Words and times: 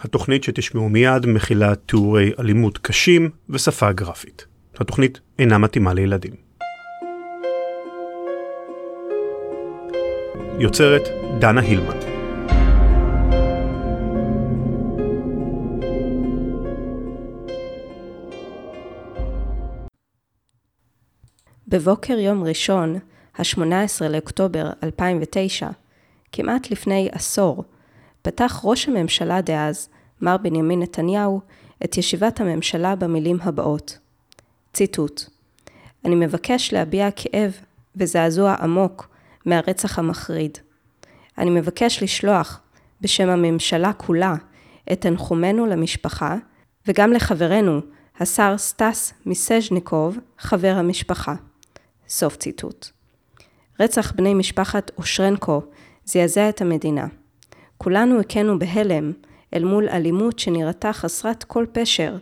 התוכנית 0.00 0.44
שתשמעו 0.44 0.88
מיד 0.88 1.26
מכילה 1.26 1.74
תיאורי 1.74 2.32
אלימות 2.38 2.78
קשים 2.78 3.30
ושפה 3.48 3.92
גרפית. 3.92 4.46
התוכנית 4.76 5.20
אינה 5.38 5.58
מתאימה 5.58 5.94
לילדים. 5.94 6.32
יוצרת 10.58 11.02
דנה 11.40 11.60
הילמן. 11.60 11.98
בבוקר 21.68 22.18
יום 22.18 22.44
ראשון, 22.44 22.98
ה-18 23.38 24.08
לאוקטובר 24.10 24.70
2009, 24.82 25.68
כמעט 26.32 26.70
לפני 26.70 27.08
עשור, 27.12 27.64
פתח 28.22 28.60
ראש 28.64 28.88
הממשלה 28.88 29.40
דאז, 29.40 29.88
מר 30.20 30.36
בנימין 30.36 30.80
נתניהו, 30.82 31.40
את 31.84 31.98
ישיבת 31.98 32.40
הממשלה 32.40 32.96
במילים 32.96 33.38
הבאות. 33.42 33.98
ציטוט: 34.72 35.22
אני 36.04 36.14
מבקש 36.14 36.72
להביע 36.72 37.08
כאב 37.16 37.52
וזעזוע 37.96 38.54
עמוק 38.54 39.08
מהרצח 39.46 39.98
המחריד. 39.98 40.58
אני 41.38 41.50
מבקש 41.50 42.02
לשלוח, 42.02 42.60
בשם 43.00 43.28
הממשלה 43.28 43.92
כולה, 43.92 44.34
את 44.92 45.00
תנחומינו 45.00 45.66
למשפחה, 45.66 46.36
וגם 46.86 47.12
לחברנו, 47.12 47.80
השר 48.20 48.58
סטס 48.58 49.12
מיסז'ניקוב, 49.26 50.18
חבר 50.38 50.74
המשפחה. 50.76 51.34
סוף 52.08 52.36
ציטוט. 52.36 52.88
רצח 53.80 54.12
בני 54.12 54.34
משפחת 54.34 54.90
אושרנקו 54.98 55.62
זעזע 56.04 56.48
את 56.48 56.60
המדינה. 56.60 57.06
כולנו 57.78 58.20
הכינו 58.20 58.58
בהלם 58.58 59.12
אל 59.54 59.64
מול 59.64 59.88
אלימות 59.88 60.38
שנראתה 60.38 60.92
חסרת 60.92 61.44
כל 61.44 61.66
פשר, 61.72 62.16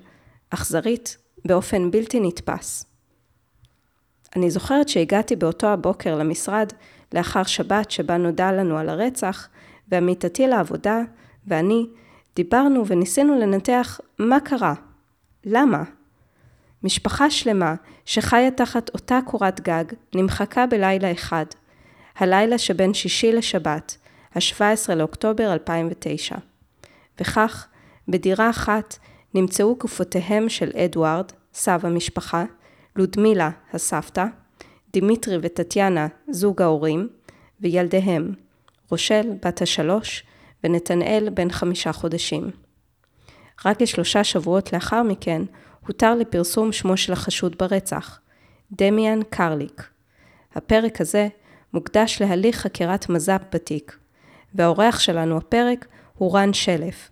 אכזרית 0.51 1.16
באופן 1.45 1.90
בלתי 1.90 2.21
נתפס. 2.21 2.87
אני 4.37 4.51
זוכרת 4.51 4.88
שהגעתי 4.88 5.37
באותו 5.37 5.66
הבוקר 5.66 6.15
למשרד 6.18 6.73
לאחר 7.12 7.43
שבת 7.43 7.90
שבה 7.90 8.16
נודע 8.16 8.52
לנו 8.52 8.79
על 8.79 8.88
הרצח, 8.88 9.49
ועמיתתי 9.88 10.46
לעבודה 10.46 11.01
ואני 11.46 11.87
דיברנו 12.37 12.87
וניסינו 12.87 13.38
לנתח 13.38 14.01
מה 14.18 14.40
קרה, 14.40 14.74
למה. 15.45 15.82
משפחה 16.82 17.30
שלמה 17.30 17.74
שחיה 18.04 18.51
תחת 18.51 18.90
אותה 18.95 19.18
קורת 19.27 19.60
גג 19.60 19.84
נמחקה 20.15 20.66
בלילה 20.66 21.12
אחד, 21.12 21.46
הלילה 22.16 22.59
שבין 22.59 22.95
שישי 22.95 23.32
לשבת, 23.32 23.96
ה-17 24.37 24.95
לאוקטובר 24.95 25.52
2009. 25.52 26.37
וכך, 27.20 27.66
בדירה 28.09 28.51
אחת 28.51 28.96
נמצאו 29.34 29.76
גופותיהם 29.76 30.48
של 30.48 30.70
אדוארד, 30.76 31.32
סב 31.54 31.80
המשפחה, 31.82 32.45
לודמילה, 32.96 33.51
הסבתא, 33.73 34.24
דימיטרי 34.93 35.38
וטטיאנה, 35.43 36.06
זוג 36.30 36.62
ההורים, 36.62 37.09
וילדיהם, 37.60 38.34
רושל, 38.90 39.30
בת 39.45 39.62
השלוש, 39.62 40.24
ונתנאל, 40.65 41.28
בן 41.34 41.50
חמישה 41.50 41.93
חודשים. 41.93 42.50
רק 43.65 43.82
כשלושה 43.82 44.24
שבועות 44.24 44.73
לאחר 44.73 45.02
מכן, 45.02 45.43
הותר 45.87 46.15
לפרסום 46.15 46.73
שמו 46.73 46.96
של 46.96 47.12
החשוד 47.12 47.59
ברצח, 47.59 48.21
דמיאן 48.73 49.21
קרליק. 49.30 49.88
הפרק 50.54 51.00
הזה 51.00 51.28
מוקדש 51.73 52.23
להליך 52.23 52.56
חקירת 52.56 53.09
מז"פ 53.09 53.40
בתיק, 53.52 53.96
והאורח 54.57 54.99
שלנו 54.99 55.37
הפרק 55.37 55.87
הוא 56.18 56.38
רן 56.38 56.52
שלף. 56.52 57.10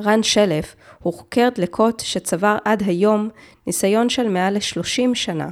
רן 0.00 0.22
שלף 0.22 0.76
הוא 1.02 1.12
חוקר 1.12 1.48
דלקות 1.54 2.00
שצבר 2.00 2.56
עד 2.64 2.82
היום 2.86 3.28
ניסיון 3.66 4.08
של 4.08 4.28
מעל 4.28 4.54
ל-30 4.54 5.14
שנה. 5.14 5.48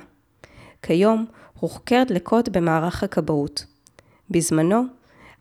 כיום 0.83 1.27
הוא 1.61 1.71
חוקר 1.71 2.03
דלקות 2.07 2.49
במערך 2.49 3.03
הכבאות. 3.03 3.65
בזמנו 4.31 4.83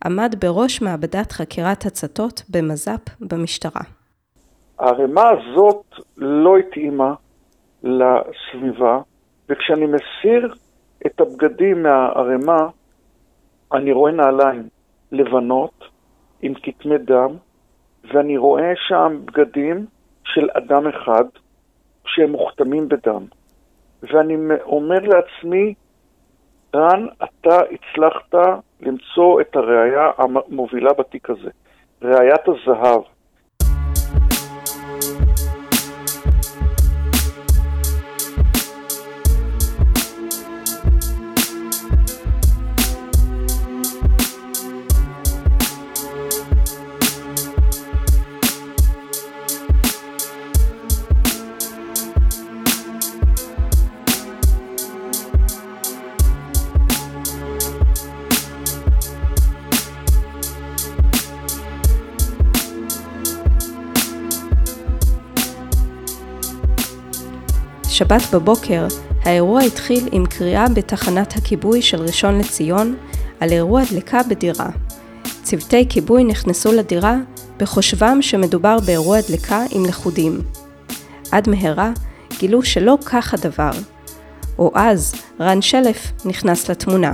עמד 0.06 0.35
בראש 0.40 0.81
מעבדת 0.81 1.31
חקירת 1.31 1.85
הצתות 1.85 2.44
במז"פ 2.50 3.00
במשטרה. 3.19 3.81
הערימה 4.79 5.29
הזאת 5.29 5.85
לא 6.18 6.58
התאימה 6.58 7.14
לסביבה, 7.84 9.00
וכשאני 9.50 9.85
מסיר 9.85 10.53
את 11.06 11.22
הבגדים 11.22 11.84
מהערימה, 11.84 12.68
אני 13.74 13.91
רואה 13.91 14.12
נעליים 14.12 14.68
לבנות 15.12 15.84
עם 16.41 16.53
כתמי 16.53 16.97
דם, 16.97 17.35
ואני 18.13 18.38
רואה 18.38 18.73
שם 18.88 19.19
בגדים 19.25 19.85
של 20.23 20.47
אדם 20.53 20.88
אחד 20.88 21.23
שהם 22.06 22.31
מוכתמים 22.31 22.90
בדם. 22.90 23.25
ואני 24.03 24.35
אומר 24.62 25.00
לעצמי, 25.00 25.73
רן, 26.75 27.07
אתה 27.23 27.57
הצלחת 27.72 28.35
למצוא 28.79 29.41
את 29.41 29.56
הראייה 29.56 30.12
המובילה 30.17 30.94
בתיק 30.94 31.29
הזה, 31.29 31.50
ראיית 32.01 32.41
הזהב. 32.47 33.01
שבת 67.97 68.22
בבוקר, 68.34 68.85
האירוע 69.25 69.62
התחיל 69.62 70.09
עם 70.12 70.24
קריאה 70.25 70.66
בתחנת 70.75 71.34
הכיבוי 71.35 71.81
של 71.81 72.02
ראשון 72.02 72.40
לציון 72.40 72.96
על 73.40 73.50
אירוע 73.52 73.81
דלקה 73.94 74.19
בדירה. 74.30 74.69
צוותי 75.44 75.90
כיבוי 75.90 76.24
נכנסו 76.24 76.72
לדירה 76.72 77.16
בחושבם 77.59 78.22
שמדובר 78.22 78.78
באירוע 78.85 79.18
דלקה 79.30 79.59
עם 79.75 79.85
לכודים. 79.90 80.34
עד 81.31 81.50
מהרה 81.50 81.91
גילו 82.40 82.63
שלא 82.63 82.97
כך 83.06 83.34
הדבר. 83.34 83.72
או 84.59 84.72
אז 84.75 85.16
רן 85.40 85.62
שלף 85.62 86.25
נכנס 86.25 86.69
לתמונה. 86.69 87.14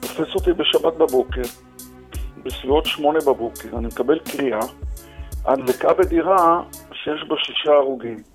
תופס 0.00 0.34
אותי 0.34 0.52
בשבת 0.52 0.94
בבוקר, 0.98 1.42
בסביבות 2.42 2.86
שמונה 2.86 3.18
בבוקר, 3.26 3.78
אני 3.78 3.86
מקבל 3.86 4.18
קריאה 4.18 4.66
על 5.44 5.62
דלקה 5.66 5.94
בדירה 5.94 6.62
שיש 6.92 7.24
בה 7.28 7.36
שישה 7.44 7.70
הרוגים. 7.70 8.33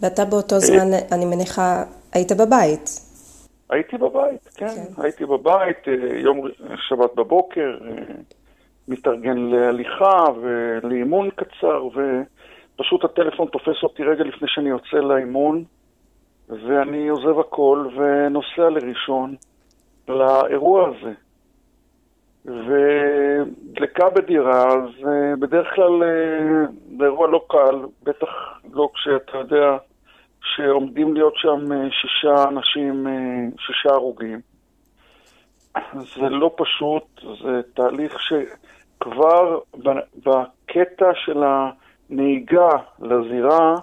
ואתה 0.00 0.24
באותו 0.24 0.58
זמן, 0.58 0.90
אני 1.12 1.24
מניחה, 1.24 1.84
היית 2.12 2.32
בבית. 2.32 2.90
הייתי 3.70 3.96
בבית, 3.96 4.48
כן. 4.54 4.68
כן. 4.68 5.02
הייתי 5.02 5.26
בבית, 5.26 5.88
אה, 5.88 6.18
יום 6.18 6.48
שבת 6.88 7.14
בבוקר, 7.14 7.78
אה, 7.84 8.14
מתארגן 8.88 9.38
להליכה 9.38 10.24
ולאימון 10.42 11.30
קצר, 11.30 11.84
ופשוט 11.86 13.04
הטלפון 13.04 13.48
תופס 13.48 13.82
אותי 13.82 14.02
רגע 14.02 14.24
לפני 14.24 14.48
שאני 14.50 14.68
יוצא 14.68 14.96
לאימון, 14.96 15.64
ואני 16.48 17.08
עוזב 17.08 17.38
הכל 17.38 17.88
ונוסע 17.96 18.68
לראשון, 18.70 19.34
לאירוע 20.08 20.88
הזה. 20.88 21.12
ודלקה 22.46 24.10
בדירה, 24.10 24.76
זה 25.02 25.32
בדרך 25.40 25.74
כלל 25.74 26.02
זה 26.98 27.04
אירוע 27.04 27.28
לא 27.28 27.44
קל, 27.48 27.76
בטח 28.02 28.28
לא 28.72 28.88
כשאתה 28.94 29.38
יודע 29.38 29.76
שעומדים 30.54 31.14
להיות 31.14 31.34
שם 31.36 31.72
אה, 31.72 31.88
שישה 31.90 32.44
אנשים, 32.48 33.06
אה, 33.06 33.12
שישה 33.58 33.88
הרוגים. 33.90 34.40
זה 35.94 36.28
לא 36.28 36.54
פשוט, 36.56 37.04
זה 37.42 37.60
תהליך 37.74 38.16
שכבר 38.20 39.58
בקטע 40.16 41.10
של 41.14 41.42
הנהיגה 41.44 42.70
לזירה, 42.98 43.74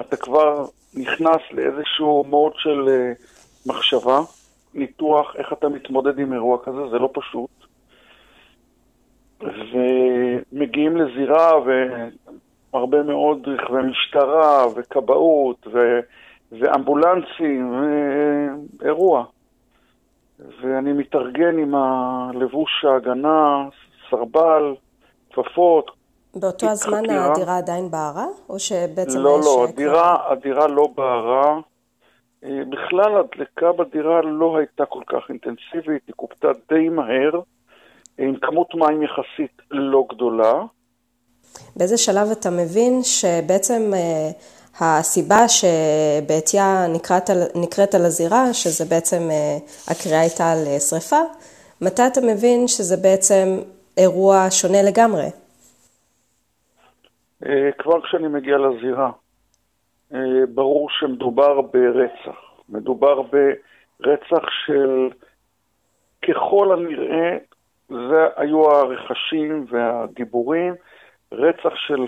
אתה 0.00 0.16
כבר 0.16 0.64
נכנס 0.94 1.40
לאיזשהו 1.52 2.24
מוד 2.28 2.52
של 2.56 2.88
אה, 2.88 3.12
מחשבה, 3.66 4.20
ניתוח, 4.74 5.36
איך 5.36 5.52
אתה 5.52 5.68
מתמודד 5.68 6.18
עם 6.18 6.32
אירוע 6.32 6.58
כזה, 6.64 6.88
זה 6.90 6.98
לא 6.98 7.10
פשוט. 7.14 7.65
ומגיעים 9.40 10.96
לזירה 10.96 11.52
והרבה 12.72 13.02
מאוד 13.02 13.48
רכבי 13.48 13.82
משטרה 13.82 14.66
וכבאות 14.76 15.66
ו... 15.72 16.00
ואמבולנסים, 16.52 17.74
אירוע. 18.84 19.24
ואני 20.60 20.92
מתארגן 20.92 21.58
עם 21.58 21.74
הלבוש 21.74 22.84
ההגנה, 22.84 23.68
סרבל, 24.10 24.74
כפפות. 25.32 25.90
באותו 26.34 26.66
הזמן 26.66 27.02
חקירה. 27.02 27.32
הדירה 27.32 27.58
עדיין 27.58 27.90
בערה? 27.90 28.26
או 28.48 28.58
שבעצם 28.58 29.18
לא, 29.18 29.36
האש 29.36 29.44
לא, 29.46 29.52
כבר- 29.54 29.64
הדירה, 29.64 30.32
הדירה 30.32 30.66
לא 30.66 30.88
בערה. 30.96 31.58
אה, 32.44 32.62
בכלל 32.68 33.16
הדלקה 33.18 33.72
בדירה 33.72 34.20
לא 34.22 34.56
הייתה 34.56 34.86
כל 34.86 35.02
כך 35.06 35.28
אינטנסיבית, 35.28 36.02
היא 36.06 36.14
כובתה 36.16 36.48
די 36.68 36.88
מהר, 36.88 37.40
עם 38.18 38.36
כמות 38.36 38.74
מים 38.74 39.02
יחסית 39.02 39.62
לא 39.70 40.06
גדולה. 40.08 40.62
באיזה 41.76 41.98
שלב 41.98 42.28
אתה 42.30 42.50
מבין 42.50 43.02
שבעצם 43.02 43.82
אה, 43.94 44.30
הסיבה 44.80 45.48
שבעטיה 45.48 46.86
נקראת, 46.94 47.30
נקראת 47.54 47.94
על 47.94 48.04
הזירה, 48.04 48.54
שזה 48.54 48.84
בעצם 48.84 49.22
אה, 49.30 49.56
הקריאה 49.88 50.20
הייתה 50.20 50.52
על 50.52 50.58
אה, 50.66 50.80
שריפה, 50.80 51.20
מתי 51.80 52.02
אתה 52.06 52.20
מבין 52.20 52.68
שזה 52.68 52.96
בעצם 52.96 53.46
אירוע 53.96 54.46
שונה 54.50 54.82
לגמרי? 54.82 55.26
אה, 57.46 57.72
כבר 57.78 58.00
כשאני 58.02 58.28
מגיע 58.28 58.56
לזירה, 58.58 59.10
אה, 60.14 60.46
ברור 60.54 60.88
שמדובר 60.90 61.60
ברצח. 61.60 62.38
מדובר 62.68 63.22
ברצח 63.22 64.44
של, 64.66 65.08
ככל 66.28 66.72
הנראה, 66.72 67.36
זה 67.88 68.26
היו 68.36 68.70
הרכשים 68.70 69.66
והדיבורים, 69.68 70.74
רצח 71.32 71.74
של 71.74 72.06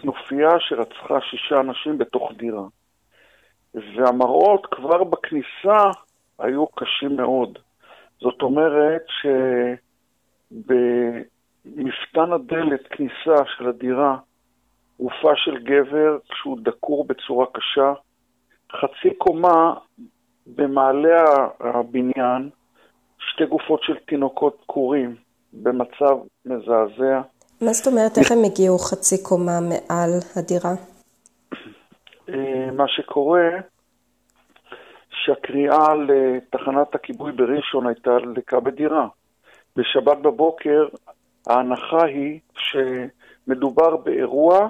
כנופיה 0.00 0.50
שרצחה 0.58 1.20
שישה 1.20 1.60
אנשים 1.60 1.98
בתוך 1.98 2.32
דירה. 2.36 2.64
והמראות 3.74 4.66
כבר 4.66 5.04
בכניסה 5.04 5.90
היו 6.38 6.66
קשים 6.66 7.16
מאוד. 7.16 7.58
זאת 8.20 8.42
אומרת 8.42 9.02
שבמפתן 10.50 12.32
הדלת 12.32 12.86
כניסה 12.90 13.44
של 13.56 13.68
הדירה 13.68 14.16
גופה 15.00 15.36
של 15.36 15.58
גבר 15.58 16.18
כשהוא 16.28 16.58
דקור 16.62 17.06
בצורה 17.06 17.46
קשה, 17.52 17.92
חצי 18.72 19.14
קומה 19.18 19.74
במעלה 20.46 21.24
הבניין, 21.60 22.50
שתי 23.40 23.48
גופות 23.48 23.82
של 23.82 23.96
תינוקות 24.06 24.58
דקורים 24.62 25.16
במצב 25.52 26.16
מזעזע. 26.44 27.20
מה 27.60 27.72
זאת 27.72 27.86
אומרת, 27.86 28.18
איך 28.18 28.32
הם 28.32 28.38
הגיעו 28.44 28.78
חצי 28.78 29.22
קומה 29.22 29.60
מעל 29.60 30.10
הדירה? 30.36 30.70
אה, 32.28 32.70
מה 32.72 32.88
שקורה, 32.88 33.48
שהקריאה 35.10 35.94
לתחנת 35.94 36.94
הכיבוי 36.94 37.32
בראשון 37.32 37.86
הייתה 37.86 38.10
דלקה 38.34 38.60
בדירה. 38.60 39.08
בשבת 39.76 40.18
בבוקר 40.18 40.88
ההנחה 41.46 42.04
היא 42.04 42.40
שמדובר 42.58 43.96
באירוע 43.96 44.68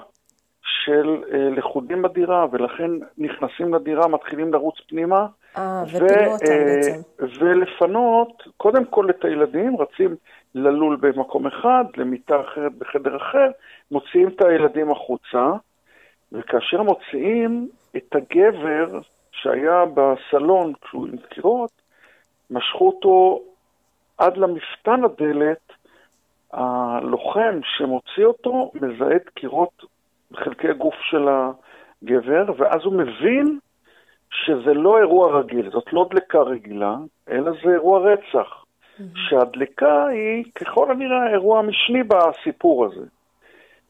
של 0.62 1.22
אה, 1.32 1.50
לכודים 1.50 2.02
בדירה, 2.02 2.46
ולכן 2.52 2.90
נכנסים 3.18 3.74
לדירה, 3.74 4.08
מתחילים 4.08 4.52
לרוץ 4.52 4.74
פנימה. 4.88 5.26
אה, 5.56 5.82
ו- 5.92 5.96
אותם 5.96 6.44
אה, 6.52 6.64
בעצם. 6.64 7.00
ולפנות, 7.40 8.42
קודם 8.56 8.84
כל 8.84 9.10
את 9.10 9.24
הילדים, 9.24 9.76
רצים 9.76 10.16
ללול 10.54 10.96
במקום 10.96 11.46
אחד, 11.46 11.84
למיטה 11.96 12.40
אחרת 12.40 12.72
בחדר 12.74 13.16
אחר, 13.16 13.50
מוציאים 13.90 14.28
את 14.28 14.42
הילדים 14.42 14.90
החוצה, 14.90 15.52
וכאשר 16.32 16.82
מוציאים 16.82 17.68
את 17.96 18.14
הגבר 18.16 19.00
שהיה 19.32 19.84
בסלון 19.94 20.72
כשהוא 20.80 21.06
עם 21.06 21.16
דקירות, 21.16 21.70
משכו 22.50 22.86
אותו 22.86 23.40
עד 24.18 24.36
למפתן 24.36 25.04
הדלת, 25.04 25.72
הלוחם 26.52 27.60
שמוציא 27.76 28.24
אותו 28.24 28.72
מזהה 28.74 29.18
דקירות 29.26 29.84
בחלקי 30.30 30.68
הגוף 30.68 30.94
של 31.10 31.28
הגבר, 31.28 32.44
ואז 32.56 32.80
הוא 32.84 32.92
מבין 32.92 33.58
שזה 34.30 34.74
לא 34.74 34.98
אירוע 34.98 35.38
רגיל, 35.38 35.70
זאת 35.70 35.92
לא 35.92 36.08
דלקה 36.10 36.40
רגילה, 36.40 36.96
אלא 37.30 37.50
זה 37.64 37.72
אירוע 37.72 38.00
רצח. 38.12 38.64
שהדלקה 39.14 40.06
היא 40.06 40.44
ככל 40.54 40.90
הנראה 40.90 41.22
האירוע 41.22 41.58
המשני 41.58 42.02
בסיפור 42.02 42.84
הזה. 42.84 43.06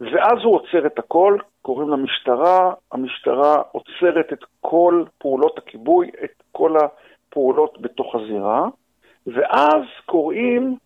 ואז 0.01 0.39
הוא 0.45 0.55
עוצר 0.55 0.87
את 0.87 0.99
הכל, 0.99 1.39
קוראים 1.63 1.89
למשטרה, 1.89 2.73
המשטרה 2.93 3.63
עוצרת 3.73 4.33
את 4.33 4.45
כל 4.61 5.05
פעולות 5.19 5.59
הכיבוי, 5.59 6.11
את 6.25 6.43
כל 6.53 6.77
הפעולות 6.77 7.81
בתוך 7.81 8.15
הזירה, 8.15 8.69
ואז 9.27 9.83
קוראים 10.07 10.77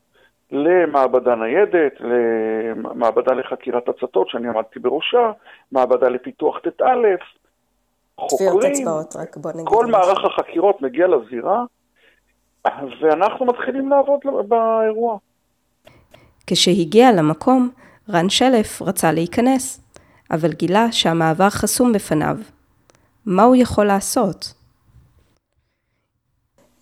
למעבדה 0.52 1.34
ניידת, 1.34 1.92
למעבדה 2.00 3.34
לחקירת 3.34 3.88
הצתות, 3.88 4.28
שאני 4.28 4.48
עמדתי 4.48 4.78
בראשה, 4.78 5.32
מעבדה 5.72 6.08
לפיתוח 6.08 6.58
ט"א, 6.58 6.84
חוקרים, 8.20 8.72
אצבעות, 8.72 9.16
רק 9.16 9.36
בוא 9.36 9.52
נגיד. 9.52 9.66
כל. 9.66 9.86
מערך 9.86 10.18
החקירות 10.24 10.82
מגיע 10.82 11.06
לזירה, 11.06 11.64
ואנחנו 13.02 13.46
מתחילים 13.46 13.88
לעבוד 13.88 14.20
באירוע. 14.48 15.18
כשהגיע 16.46 17.12
למקום, 17.12 17.70
רן 18.10 18.28
שלף 18.28 18.82
רצה 18.82 19.12
להיכנס, 19.12 19.80
אבל 20.30 20.52
גילה 20.52 20.92
שהמעבר 20.92 21.50
חסום 21.50 21.92
בפניו. 21.92 22.36
מה 23.26 23.42
הוא 23.42 23.56
יכול 23.56 23.86
לעשות? 23.86 24.54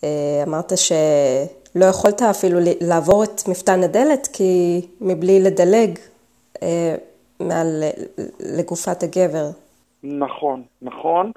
אה, 0.04 0.42
אמרת 0.46 0.72
שלא 0.76 1.84
יכולת 1.84 2.22
אפילו 2.22 2.58
לעבור 2.80 3.24
את 3.24 3.48
מפתן 3.48 3.82
הדלת, 3.82 4.28
כי 4.32 4.80
מבלי 5.00 5.40
לדלג 5.40 5.98
אה, 6.62 6.94
מעל 7.40 7.82
לגופת 8.40 9.02
הגבר. 9.02 9.50
נכון, 10.02 10.62
נכון, 10.82 11.32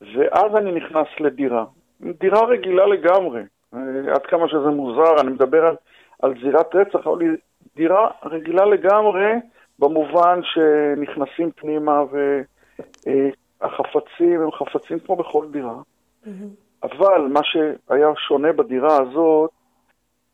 ואז 0.00 0.56
אני 0.56 0.72
נכנס 0.72 1.06
לדירה. 1.20 1.64
דירה 2.00 2.44
רגילה 2.44 2.86
לגמרי, 2.86 3.42
אה, 3.74 4.14
עד 4.14 4.26
כמה 4.26 4.48
שזה 4.48 4.68
מוזר, 4.68 5.20
אני 5.20 5.30
מדבר 5.30 5.66
על, 5.66 5.76
על 6.22 6.34
זירת 6.42 6.74
רצח, 6.74 7.06
אבל 7.06 7.20
היא 7.20 7.30
דירה 7.76 8.10
רגילה 8.24 8.64
לגמרי, 8.64 9.32
במובן 9.78 10.40
שנכנסים 10.42 11.50
פנימה 11.50 12.02
והחפצים 13.60 14.40
הם 14.40 14.52
חפצים 14.52 14.98
כמו 14.98 15.16
בכל 15.16 15.46
דירה. 15.50 15.74
אבל 16.82 17.28
מה 17.32 17.40
שהיה 17.42 18.08
שונה 18.16 18.52
בדירה 18.52 19.02
הזאת, 19.02 19.50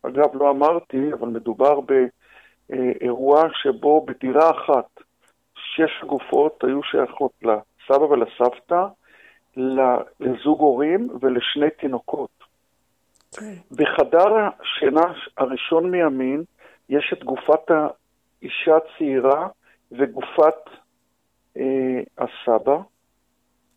אגב, 0.02 0.28
לא 0.35 0.50
אמרתי, 0.50 1.12
אבל 1.12 1.28
מדובר 1.28 1.81
באירוע 1.81 3.43
שבו 3.52 4.06
בדירה 4.06 4.50
אחת 4.50 5.00
שש 5.55 6.05
גופות 6.06 6.64
היו 6.64 6.82
שייכות 6.82 7.32
לסבא 7.90 8.05
ולסבתא, 8.05 8.87
לזוג 10.21 10.61
הורים 10.61 11.09
ולשני 11.21 11.71
תינוקות. 11.71 12.30
בחדר 13.71 14.28
השינה 14.37 15.02
הראשון 15.37 15.90
מימין 15.90 16.45
יש 16.88 17.12
את 17.12 17.25
גופת 17.25 17.71
האישה 17.71 18.76
הצעירה 18.76 19.49
וגופת 19.92 20.54
אה, 21.57 22.00
הסבא, 22.18 22.78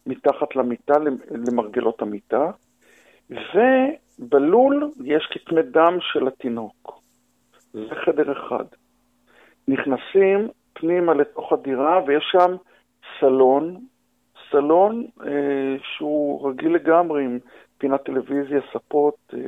מתחת 0.05 0.55
למיטה, 0.55 0.93
למרגלות 1.31 2.01
המיטה, 2.01 2.51
ובלול 3.29 4.91
יש 5.03 5.27
כתמי 5.31 5.61
דם 5.61 5.97
של 6.01 6.27
התינוק. 6.27 7.01
זה 7.73 7.95
חדר 8.05 8.31
אחד. 8.31 8.65
נכנסים 9.67 10.49
פנימה 10.73 11.13
לתוך 11.13 11.53
הדירה 11.53 12.03
ויש 12.07 12.23
שם 12.31 12.55
סלון, 13.19 13.85
סלון 14.51 15.05
אה, 15.25 15.75
שהוא 15.83 16.49
רגיל 16.49 16.73
לגמרי 16.75 17.23
עם 17.23 17.39
פינת 17.77 18.03
טלוויזיה, 18.03 18.59
ספות, 18.73 19.15
אה, 19.33 19.39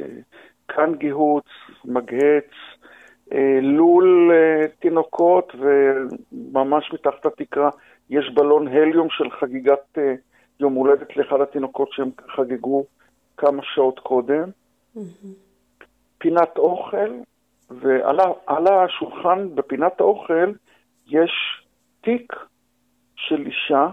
כאן 0.67 0.95
גיהוץ, 0.95 1.45
מגהץ, 1.85 2.51
אה, 3.33 3.59
לול 3.61 4.31
אה, 4.33 4.67
תינוקות 4.79 5.53
וממש 5.59 6.93
מתחת 6.93 7.25
לתקרה 7.25 7.69
יש 8.09 8.29
בלון 8.33 8.67
הליום 8.67 9.07
של 9.09 9.31
חגיגת 9.31 9.97
אה, 9.97 10.13
יום 10.59 10.73
הולדת 10.73 11.17
לאחד 11.17 11.41
התינוקות 11.41 11.89
שהם 11.91 12.09
חגגו 12.35 12.85
כמה 13.37 13.61
שעות 13.63 13.99
קודם. 13.99 14.49
פינת 16.17 16.57
אוכל, 16.57 17.11
ועל 17.69 18.19
על 18.45 18.67
השולחן 18.67 19.55
בפינת 19.55 19.99
האוכל 19.99 20.51
יש 21.07 21.31
תיק 22.01 22.33
של 23.15 23.45
אישה, 23.45 23.89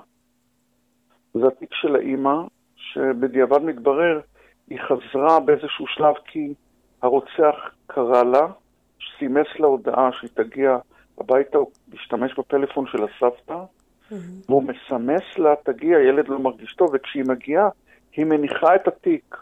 זה 1.35 1.47
התיק 1.47 1.75
של 1.75 1.97
האימא, 1.97 2.35
שבדיעבד 2.77 3.63
מתברר, 3.63 4.21
היא 4.71 4.79
חזרה 4.81 5.41
באיזשהו 5.41 5.87
שלב 5.87 6.15
כי 6.25 6.55
הרוצח 7.03 7.55
קרא 7.87 8.23
לה, 8.23 8.47
סימס 9.19 9.47
לה 9.59 9.67
הודעה 9.67 10.11
שהיא 10.13 10.31
תגיע 10.35 10.79
הביתה, 11.19 11.59
הוא 11.59 11.71
משתמש 11.95 12.39
בפלאפון 12.39 12.87
של 12.87 12.99
הסבתא, 13.05 13.59
והוא 14.49 14.63
מסמס 14.63 15.39
לה, 15.39 15.55
תגיע, 15.65 15.99
ילד 15.99 16.29
לא 16.29 16.39
מרגיש 16.39 16.75
טוב, 16.75 16.91
וכשהיא 16.93 17.25
מגיעה, 17.29 17.69
היא 18.17 18.25
מניחה 18.25 18.75
את 18.75 18.89
התיק 18.89 19.37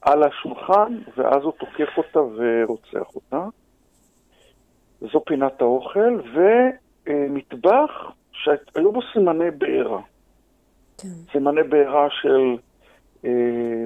על 0.00 0.22
השולחן, 0.22 0.98
ואז 1.16 1.42
הוא 1.42 1.52
תוקף 1.52 1.96
אותה 1.96 2.20
ורוצח 2.20 3.14
אותה. 3.14 3.44
זו 5.00 5.22
פינת 5.26 5.60
האוכל, 5.60 6.20
אה, 7.08 7.26
מטבח 7.30 8.12
שהיו 8.32 8.92
בו 8.92 9.00
סימני 9.12 9.50
בעירה. 9.50 10.00
כן. 10.98 11.32
סימני 11.32 11.62
בעירה 11.62 12.06
של 12.10 12.56
אה, 13.24 13.84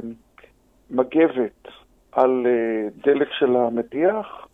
מגבת 0.91 1.69
על 2.13 2.47
אה, 2.47 2.89
דלק 3.05 3.29
של 3.39 3.57
המדיח, 3.57 4.49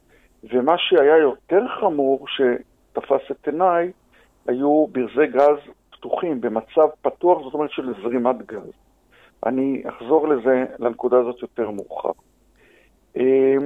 ומה 0.52 0.74
שהיה 0.78 1.16
יותר 1.16 1.68
חמור, 1.80 2.26
שתפס 2.28 3.30
את 3.30 3.48
עיניי, 3.48 3.92
היו 4.46 4.86
ברזי 4.86 5.26
גז 5.26 5.56
פתוחים 5.90 6.40
במצב 6.40 6.88
פתוח, 7.02 7.42
זאת 7.42 7.54
אומרת 7.54 7.70
של 7.70 7.94
זרימת 8.02 8.46
גז. 8.46 8.70
אני 9.46 9.82
אחזור 9.88 10.28
לזה, 10.28 10.64
לנקודה 10.78 11.18
הזאת 11.18 11.42
יותר 11.42 11.70
מאוחר. 11.70 12.10
אה, 13.16 13.56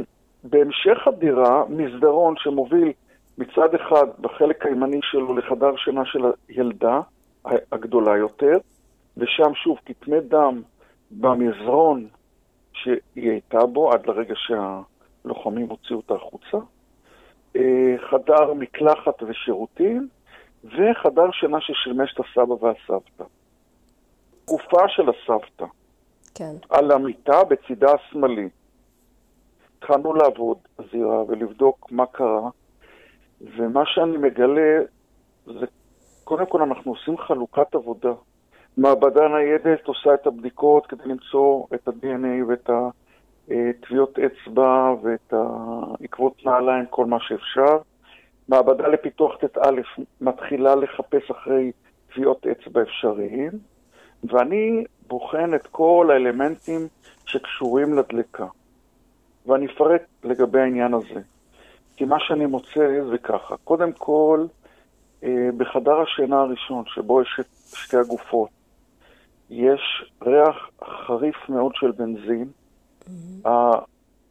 בהמשך 0.44 1.06
הדירה, 1.06 1.64
מסדרון 1.68 2.34
שמוביל 2.38 2.92
מצד 3.38 3.74
אחד 3.74 4.06
בחלק 4.20 4.66
הימני 4.66 5.00
שלו 5.02 5.36
לחדר 5.36 5.76
שינה 5.76 6.04
של 6.04 6.20
הילדה 6.48 7.00
הגדולה 7.72 8.16
יותר, 8.16 8.58
ושם 9.20 9.54
שוב 9.54 9.78
כתמי 9.86 10.20
דם 10.20 10.62
במזרון 11.10 12.08
שהיא 12.72 13.30
הייתה 13.30 13.66
בו 13.66 13.92
עד 13.92 14.06
לרגע 14.06 14.34
שהלוחמים 14.36 15.68
הוציאו 15.68 15.96
אותה 15.98 16.14
החוצה, 16.14 16.56
אה, 17.56 17.94
חדר 18.10 18.54
מקלחת 18.54 19.22
ושירותים, 19.22 20.08
וחדר 20.64 21.30
שינה 21.32 21.60
ששימש 21.60 22.14
את 22.14 22.20
הסבא 22.20 22.52
והסבתא. 22.64 23.24
גופה 24.46 24.88
של 24.88 25.02
הסבתא. 25.08 25.64
כן. 26.34 26.54
על 26.70 26.90
המיטה 26.90 27.44
בצידה 27.44 27.92
השמאלי. 27.94 28.48
התחלנו 29.78 30.14
לעבוד 30.14 30.58
בזירה 30.78 31.24
ולבדוק 31.28 31.86
מה 31.90 32.06
קרה, 32.06 32.50
ומה 33.40 33.82
שאני 33.86 34.16
מגלה 34.16 34.78
זה, 35.46 35.66
קודם 36.24 36.46
כל 36.46 36.62
אנחנו 36.62 36.92
עושים 36.92 37.18
חלוקת 37.18 37.74
עבודה. 37.74 38.12
מעבדה 38.80 39.28
ניידת 39.28 39.86
עושה 39.86 40.14
את 40.14 40.26
הבדיקות 40.26 40.86
כדי 40.86 41.02
למצוא 41.04 41.64
את 41.74 41.88
ה-DNA 41.88 42.44
ואת 42.48 42.70
הטביעות 43.48 44.18
אצבע 44.18 44.94
ואת 45.02 45.32
העקבות 45.32 46.46
נעליים, 46.46 46.86
כל 46.90 47.06
מה 47.06 47.16
שאפשר. 47.20 47.78
מעבדה 48.48 48.88
לפיתוח 48.88 49.36
ט"א 49.36 49.70
מתחילה 50.20 50.74
לחפש 50.74 51.30
אחרי 51.30 51.72
טביעות 52.14 52.46
אצבע 52.46 52.82
אפשריים, 52.82 53.50
ואני 54.24 54.84
בוחן 55.08 55.54
את 55.54 55.66
כל 55.66 56.08
האלמנטים 56.12 56.80
שקשורים 57.26 57.98
לדלקה. 57.98 58.46
ואני 59.46 59.66
אפרט 59.66 60.02
לגבי 60.24 60.60
העניין 60.60 60.94
הזה. 60.94 61.20
כי 61.96 62.04
מה 62.04 62.16
שאני 62.20 62.46
מוצא 62.46 63.04
זה 63.10 63.18
ככה, 63.18 63.56
קודם 63.64 63.92
כל, 63.92 64.46
אה, 65.24 65.48
בחדר 65.56 66.00
השינה 66.00 66.40
הראשון, 66.40 66.84
שבו 66.86 67.22
יש 67.22 67.36
את 67.40 67.46
שתי 67.74 67.96
הגופות, 67.96 68.59
יש 69.50 70.12
ריח 70.22 70.70
חריף 70.84 71.48
מאוד 71.48 71.72
של 71.74 71.90
בנזין. 71.90 72.50
Mm-hmm. 73.04 73.48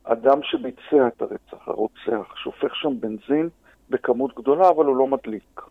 האדם 0.06 0.40
שביצע 0.44 1.08
את 1.08 1.22
הרצח, 1.22 1.68
הרוצח, 1.68 2.36
שופך 2.36 2.76
שם 2.76 3.00
בנזין 3.00 3.50
בכמות 3.90 4.36
גדולה, 4.36 4.70
אבל 4.70 4.86
הוא 4.86 4.96
לא 4.96 5.08
מדליק. 5.08 5.62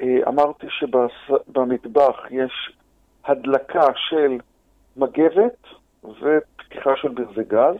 אה, 0.00 0.18
אמרתי 0.28 0.66
שבמטבח 0.70 2.16
יש 2.30 2.72
הדלקה 3.24 3.86
של 3.96 4.38
מגבת 4.96 5.66
ופתיחה 6.04 6.96
של 6.96 7.08
ברזי 7.08 7.44
גז. 7.48 7.76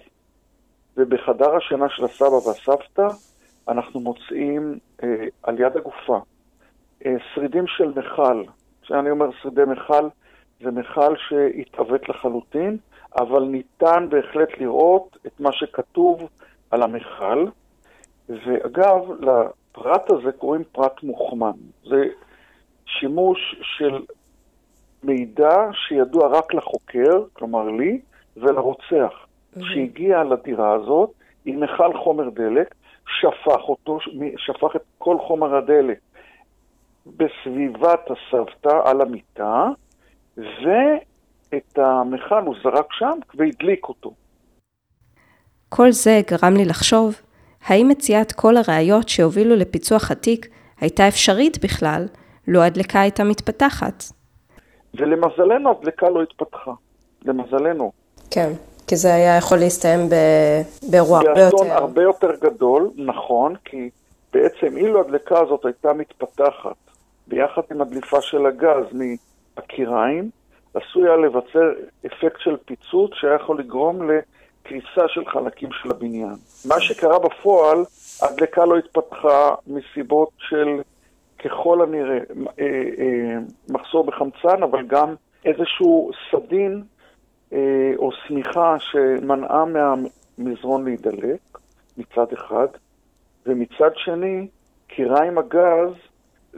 ובחדר 0.97 1.57
השינה 1.57 1.89
של 1.89 2.05
הסבא 2.05 2.49
והסבתא 2.49 3.07
אנחנו 3.69 4.01
מוצאים 4.01 4.79
אה, 5.03 5.27
על 5.43 5.61
יד 5.61 5.77
הגופה 5.77 6.21
אה, 7.07 7.15
שרידים 7.35 7.67
של 7.67 7.93
מכל. 7.97 8.45
כשאני 8.83 9.11
אומר 9.11 9.27
שרידי 9.43 9.65
מכל, 9.67 10.09
זה 10.61 10.71
מכל 10.71 11.15
שהתעוות 11.17 12.09
לחלוטין, 12.09 12.77
אבל 13.19 13.43
ניתן 13.43 14.07
בהחלט 14.09 14.59
לראות 14.59 15.17
את 15.27 15.41
מה 15.41 15.53
שכתוב 15.53 16.29
על 16.71 16.83
המכל. 16.83 17.47
ואגב, 18.29 19.11
לפרט 19.21 20.11
הזה 20.11 20.33
קוראים 20.33 20.63
פרט 20.73 21.03
מוכמן. 21.03 21.53
זה 21.85 22.05
שימוש 22.87 23.57
של 23.63 24.03
מידע 25.03 25.57
שידוע 25.73 26.39
רק 26.39 26.55
לחוקר, 26.55 27.25
כלומר 27.33 27.69
לי, 27.69 28.01
ולרוצח. 28.37 29.27
שהגיע 29.61 30.25
לדירה 30.25 30.73
הזאת 30.73 31.11
עם 31.45 31.61
מכל 31.61 31.97
חומר 31.99 32.31
דלק, 32.31 32.75
שפך 33.21 33.69
אותו, 33.69 33.99
שפך 34.37 34.77
את 34.77 34.83
כל 34.99 35.17
חומר 35.19 35.57
הדלק 35.57 35.99
בסביבת 37.07 38.11
הסבתא 38.11 38.81
על 38.85 39.01
המיטה, 39.01 39.69
ואת 40.37 41.79
המכל 41.79 42.43
הוא 42.47 42.55
זרק 42.63 42.87
שם 42.93 43.19
והדליק 43.35 43.89
אותו. 43.89 44.13
כל 45.69 45.93
זה 45.93 46.21
גרם 46.31 46.55
לי 46.57 46.65
לחשוב, 46.65 47.21
האם 47.67 47.89
מציאת 47.89 48.33
כל 48.33 48.55
הראיות 48.57 49.09
שהובילו 49.09 49.57
לפיצוח 49.57 50.11
התיק 50.11 50.49
הייתה 50.81 51.09
אפשרית 51.09 51.65
בכלל, 51.65 52.07
לו 52.49 52.63
הדלקה 52.63 53.01
הייתה 53.01 53.25
מתפתחת? 53.25 54.05
ולמזלנו 54.95 55.71
הדלקה 55.71 56.11
לא 56.11 56.23
התפתחה. 56.23 56.73
למזלנו. 57.27 57.93
כן. 58.31 58.53
כי 58.87 58.97
זה 58.97 59.15
היה 59.15 59.37
יכול 59.37 59.59
להסתיים 59.59 60.01
באירוע 60.91 61.19
הרבה 61.19 61.41
יותר... 61.41 61.57
באסון 61.57 61.71
הרבה 61.71 62.03
יותר 62.03 62.31
גדול, 62.41 62.91
נכון, 62.97 63.55
כי 63.65 63.91
בעצם 64.33 64.77
אילו 64.77 65.01
הדלקה 65.01 65.41
הזאת 65.41 65.65
הייתה 65.65 65.93
מתפתחת 65.93 66.77
ביחד 67.27 67.63
עם 67.71 67.81
הדליפה 67.81 68.21
של 68.21 68.47
הגז 68.47 68.85
מהקיריים, 69.57 70.31
עשוי 70.75 71.03
לבצר 71.25 71.73
אפקט 72.07 72.41
של 72.41 72.57
פיצוץ 72.65 73.11
שהיה 73.15 73.35
יכול 73.35 73.59
לגרום 73.59 74.11
לקריסה 74.11 75.09
של 75.09 75.27
חלקים 75.27 75.69
של 75.73 75.91
הבניין. 75.91 76.35
מה 76.69 76.81
שקרה 76.81 77.19
בפועל, 77.19 77.79
הדלקה 78.23 78.65
לא 78.65 78.77
התפתחה 78.77 79.55
מסיבות 79.67 80.31
של 80.39 80.81
ככל 81.45 81.83
הנראה 81.83 82.19
אה, 82.59 82.65
אה, 82.99 83.39
מחסור 83.69 84.05
בחמצן, 84.05 84.63
אבל 84.63 84.87
גם 84.87 85.15
איזשהו 85.45 86.11
סדין 86.31 86.83
אה, 87.53 87.93
או 87.97 88.11
שמיכה 88.13 88.77
שמנעה 88.79 89.65
מהמזרון 89.65 90.85
להידלק 90.85 91.59
מצד 91.99 92.33
אחד, 92.33 92.67
ומצד 93.47 93.91
שני, 93.95 94.47
קיריים 94.87 95.39
הגז 95.39 95.93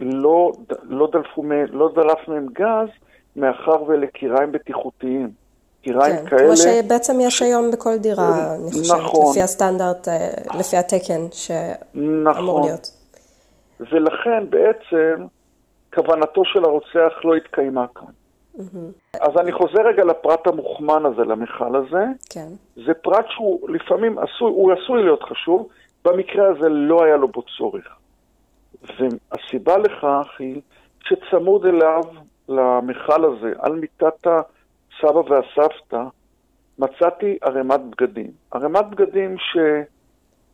לא, 0.01 0.53
לא, 0.83 1.09
דלפו, 1.13 1.43
לא 1.73 1.93
דלף 1.95 2.29
מהם 2.29 2.47
גז, 2.53 2.89
מאחר 3.37 3.83
ואלה 3.83 4.07
קיריים 4.07 4.53
בטיחותיים. 4.53 5.31
קיריים 5.83 6.17
כן, 6.17 6.27
כאלה... 6.27 6.45
כמו 6.45 6.57
שבעצם 6.57 7.21
יש 7.21 7.43
היום 7.43 7.71
בכל 7.71 7.97
דירה, 7.97 8.55
אני 8.55 8.71
חושבת, 8.71 8.99
נכון. 8.99 9.31
לפי 9.31 9.43
הסטנדרט, 9.43 10.09
אה, 10.09 10.29
לפי 10.59 10.77
התקן 10.77 11.27
שאמור 11.33 12.31
נכון. 12.31 12.63
להיות. 12.63 12.91
ולכן 13.81 14.51
בעצם 14.51 15.27
כוונתו 15.95 16.45
של 16.45 16.65
הרוצח 16.65 17.25
לא 17.25 17.37
התקיימה 17.37 17.87
כאן. 17.95 18.05
Mm-hmm. 18.59 19.19
אז 19.21 19.37
אני 19.37 19.53
חוזר 19.53 19.81
רגע 19.89 20.05
לפרט 20.05 20.47
המוכמן 20.47 21.07
הזה, 21.07 21.23
למכל 21.25 21.77
הזה. 21.77 22.05
כן. 22.31 22.49
זה 22.87 22.95
פרט 22.95 23.25
שהוא 23.29 23.71
לפעמים 23.71 24.19
עשוי, 24.19 24.51
הוא 24.51 24.73
עשוי 24.73 25.03
להיות 25.03 25.23
חשוב, 25.23 25.69
במקרה 26.05 26.49
הזה 26.49 26.69
לא 26.69 27.05
היה 27.05 27.17
לו 27.17 27.29
בו 27.29 27.43
צורך. 27.59 27.98
והסיבה 28.83 29.79
לכך 29.79 30.27
היא 30.39 30.61
שצמוד 31.05 31.67
אליו, 31.67 32.03
למכל 32.49 33.25
הזה, 33.25 33.53
על 33.59 33.73
מיטת 33.73 34.27
הסבא 34.27 35.19
והסבתא, 35.19 36.03
מצאתי 36.79 37.39
ערימת 37.43 37.81
בגדים. 37.81 38.31
ערימת 38.51 38.85
בגדים 38.91 39.37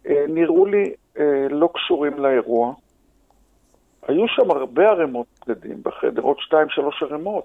שנראו 0.04 0.66
לי 0.66 0.92
אה, 1.18 1.46
לא 1.50 1.68
קשורים 1.74 2.18
לאירוע. 2.18 2.74
היו 4.08 4.28
שם 4.28 4.50
הרבה 4.50 4.88
ערימות 4.88 5.26
בגדים 5.46 5.82
בחדר, 5.82 6.22
עוד 6.22 6.36
שתיים, 6.38 6.68
שלוש 6.68 7.02
ערימות. 7.02 7.44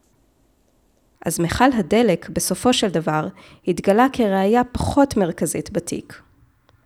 אז 1.26 1.40
מכל 1.40 1.66
הדלק, 1.80 2.30
בסופו 2.30 2.74
של 2.74 2.88
דבר, 2.88 3.28
התגלה 3.68 4.08
כראיה 4.14 4.64
פחות 4.64 5.18
מרכזית 5.18 5.72
בתיק. 5.72 6.22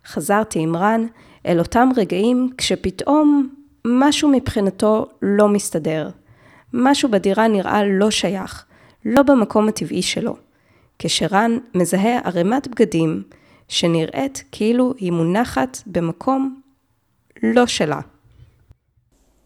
חזרתי 0.05 0.59
עם 0.59 0.75
רן 0.75 1.01
אל 1.45 1.59
אותם 1.59 1.89
רגעים 1.97 2.50
כשפתאום 2.57 3.50
משהו 3.87 4.29
מבחינתו 4.29 5.05
לא 5.21 5.47
מסתדר. 5.47 6.09
משהו 6.73 7.09
בדירה 7.09 7.47
נראה 7.47 7.83
לא 7.85 8.11
שייך, 8.11 8.65
לא 9.05 9.21
במקום 9.23 9.67
הטבעי 9.67 10.01
שלו. 10.01 10.35
כשרן 10.99 11.51
מזהה 11.75 12.19
ערימת 12.23 12.67
בגדים 12.67 13.23
שנראית 13.67 14.43
כאילו 14.51 14.93
היא 14.97 15.11
מונחת 15.11 15.77
במקום 15.85 16.61
לא 17.43 17.67
שלה. 17.67 17.99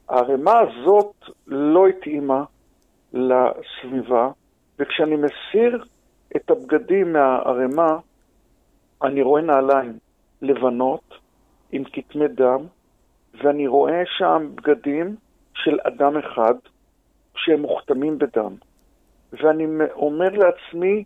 הערימה 0.10 0.60
הזאת 0.60 1.16
לא 1.48 1.88
התאימה 1.88 2.44
לסביבה, 3.14 4.30
וכשאני 4.80 5.16
מסיר 5.16 5.84
את 6.36 6.52
הבגדים 6.52 7.14
מהערימה, 7.14 7.98
אני 9.04 9.22
רואה 9.22 9.42
נעליים 9.42 9.98
לבנות 10.42 11.14
עם 11.72 11.84
כתמי 11.94 12.28
דם, 12.28 12.60
ואני 13.44 13.68
רואה 13.68 14.04
שם 14.06 14.50
בגדים 14.56 15.16
של 15.54 15.78
אדם 15.84 16.18
אחד 16.18 16.54
שהם 17.36 17.62
מוכתמים 17.62 18.18
בדם. 18.18 18.56
ואני 19.34 19.66
אומר 19.92 20.30
לעצמי, 20.30 21.04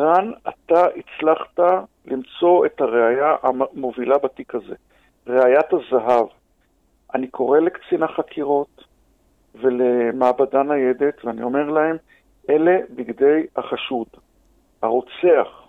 רן, 0.00 0.32
אתה 0.48 0.86
הצלחת 0.86 1.60
למצוא 2.04 2.66
את 2.66 2.80
הראייה 2.80 3.36
המובילה 3.42 4.18
בתיק 4.18 4.54
הזה, 4.54 4.74
ראיית 5.26 5.66
הזהב. 5.72 6.26
אני 7.14 7.28
קורא 7.28 7.58
לקצין 7.58 8.02
החקירות 8.02 8.84
ולמעבדה 9.54 10.62
ניידת, 10.62 11.24
ואני 11.24 11.42
אומר 11.42 11.70
להם, 11.70 11.96
אלה 12.50 12.78
בגדי 12.90 13.46
החשוד, 13.56 14.06
הרוצח. 14.82 15.62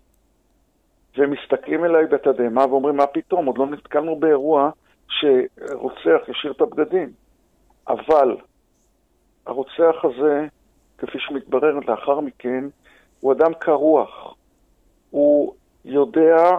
והם 1.18 1.32
מסתכלים 1.32 1.86
אליי 1.86 2.06
בתדהמה 2.06 2.66
ואומרים, 2.66 2.96
מה 2.96 3.08
פתאום, 3.08 3.46
עוד 3.46 3.58
לא 3.58 3.66
נתקלנו 3.66 4.16
באירוע 4.16 4.70
שרוצח 5.20 6.30
ישאיר 6.30 6.52
את 6.52 6.62
הבגדים. 6.62 7.12
אבל 7.88 8.38
הרוצח 9.46 9.96
הזה, 10.04 10.48
כפי 10.98 11.20
שמתברר 11.20 11.80
לאחר 11.88 12.20
מכן, 12.20 12.66
הוא 13.20 13.34
אדם 13.34 13.54
קר 13.54 13.74
רוח. 13.74 14.36
הוא 15.10 15.54
יודע 15.86 16.50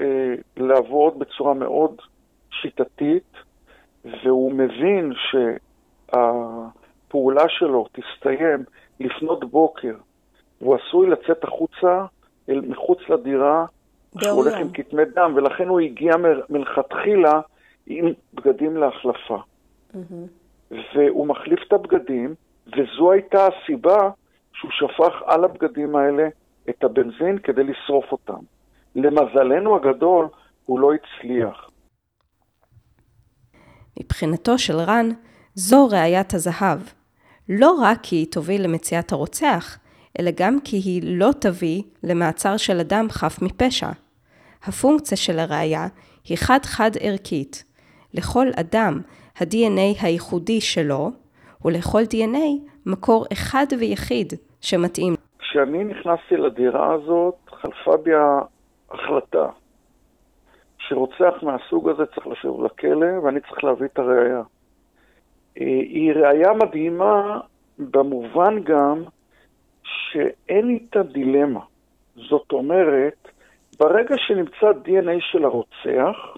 אה, 0.00 0.34
לעבוד 0.56 1.18
בצורה 1.18 1.54
מאוד 1.54 1.96
שיטתית, 2.50 3.32
והוא 4.04 4.52
מבין 4.52 5.12
שהפעולה 6.10 7.48
שלו 7.48 7.86
תסתיים 7.92 8.64
לפנות 9.00 9.50
בוקר, 9.50 9.94
והוא 10.60 10.76
עשוי 10.76 11.10
לצאת 11.10 11.44
החוצה, 11.44 12.04
אל 12.48 12.60
מחוץ 12.60 12.98
לדירה, 13.08 13.64
שהוא 14.18 14.42
הולך 14.42 14.54
עם 14.54 14.72
כתמי 14.74 15.04
דם, 15.04 15.32
ולכן 15.36 15.68
הוא 15.68 15.80
הגיע 15.80 16.14
מלכתחילה 16.50 17.40
עם 17.86 18.06
בגדים 18.34 18.76
להחלפה. 18.76 19.38
Mm-hmm. 19.94 20.74
והוא 20.94 21.26
מחליף 21.26 21.60
את 21.68 21.72
הבגדים, 21.72 22.34
וזו 22.66 23.12
הייתה 23.12 23.46
הסיבה 23.46 24.10
שהוא 24.52 24.70
שפך 24.70 25.12
על 25.26 25.44
הבגדים 25.44 25.96
האלה 25.96 26.28
את 26.70 26.84
הבנזין 26.84 27.38
כדי 27.38 27.64
לשרוף 27.64 28.12
אותם. 28.12 28.44
למזלנו 28.94 29.76
הגדול, 29.76 30.28
הוא 30.66 30.80
לא 30.80 30.90
הצליח. 30.94 31.70
מבחינתו 34.00 34.58
של 34.58 34.76
רן, 34.76 35.08
זו 35.54 35.88
ראיית 35.88 36.34
הזהב. 36.34 36.78
לא 37.48 37.76
רק 37.82 37.98
כי 38.02 38.16
היא 38.16 38.26
תוביל 38.30 38.64
למציאת 38.64 39.12
הרוצח, 39.12 39.78
אלא 40.20 40.30
גם 40.36 40.60
כי 40.64 40.76
היא 40.76 41.02
לא 41.04 41.30
תביא 41.40 41.82
למעצר 42.02 42.56
של 42.56 42.80
אדם 42.80 43.06
חף 43.10 43.42
מפשע. 43.42 43.90
הפונקציה 44.62 45.16
של 45.16 45.38
הראייה 45.38 45.86
היא 46.24 46.38
חד-חד 46.38 46.90
ערכית. 47.00 47.64
לכל 48.14 48.46
אדם 48.60 49.00
ה-DNA 49.40 50.02
הייחודי 50.02 50.60
שלו, 50.60 51.10
ולכל 51.64 52.02
DNA 52.02 52.70
מקור 52.86 53.24
אחד 53.32 53.66
ויחיד 53.78 54.32
שמתאים. 54.60 55.14
כשאני 55.38 55.84
נכנסתי 55.84 56.36
לדירה 56.36 56.94
הזאת, 56.94 57.34
חלפה 57.50 57.96
בי 57.96 58.10
ההחלטה 58.14 59.48
שרוצח 60.78 61.42
מהסוג 61.42 61.88
הזה 61.88 62.06
צריך 62.06 62.26
לשבת 62.26 62.58
לכלא 62.64 63.18
ואני 63.22 63.40
צריך 63.40 63.64
להביא 63.64 63.86
את 63.86 63.98
הראייה. 63.98 64.42
היא 65.54 66.12
ראייה 66.12 66.52
מדהימה 66.52 67.40
במובן 67.78 68.62
גם 68.64 69.02
שאין 69.82 70.70
איתה 70.70 71.02
דילמה. 71.02 71.60
זאת 72.16 72.52
אומרת, 72.52 73.28
ברגע 73.78 74.14
שנמצא 74.18 74.66
DNA 74.84 75.20
של 75.20 75.44
הרוצח, 75.44 76.36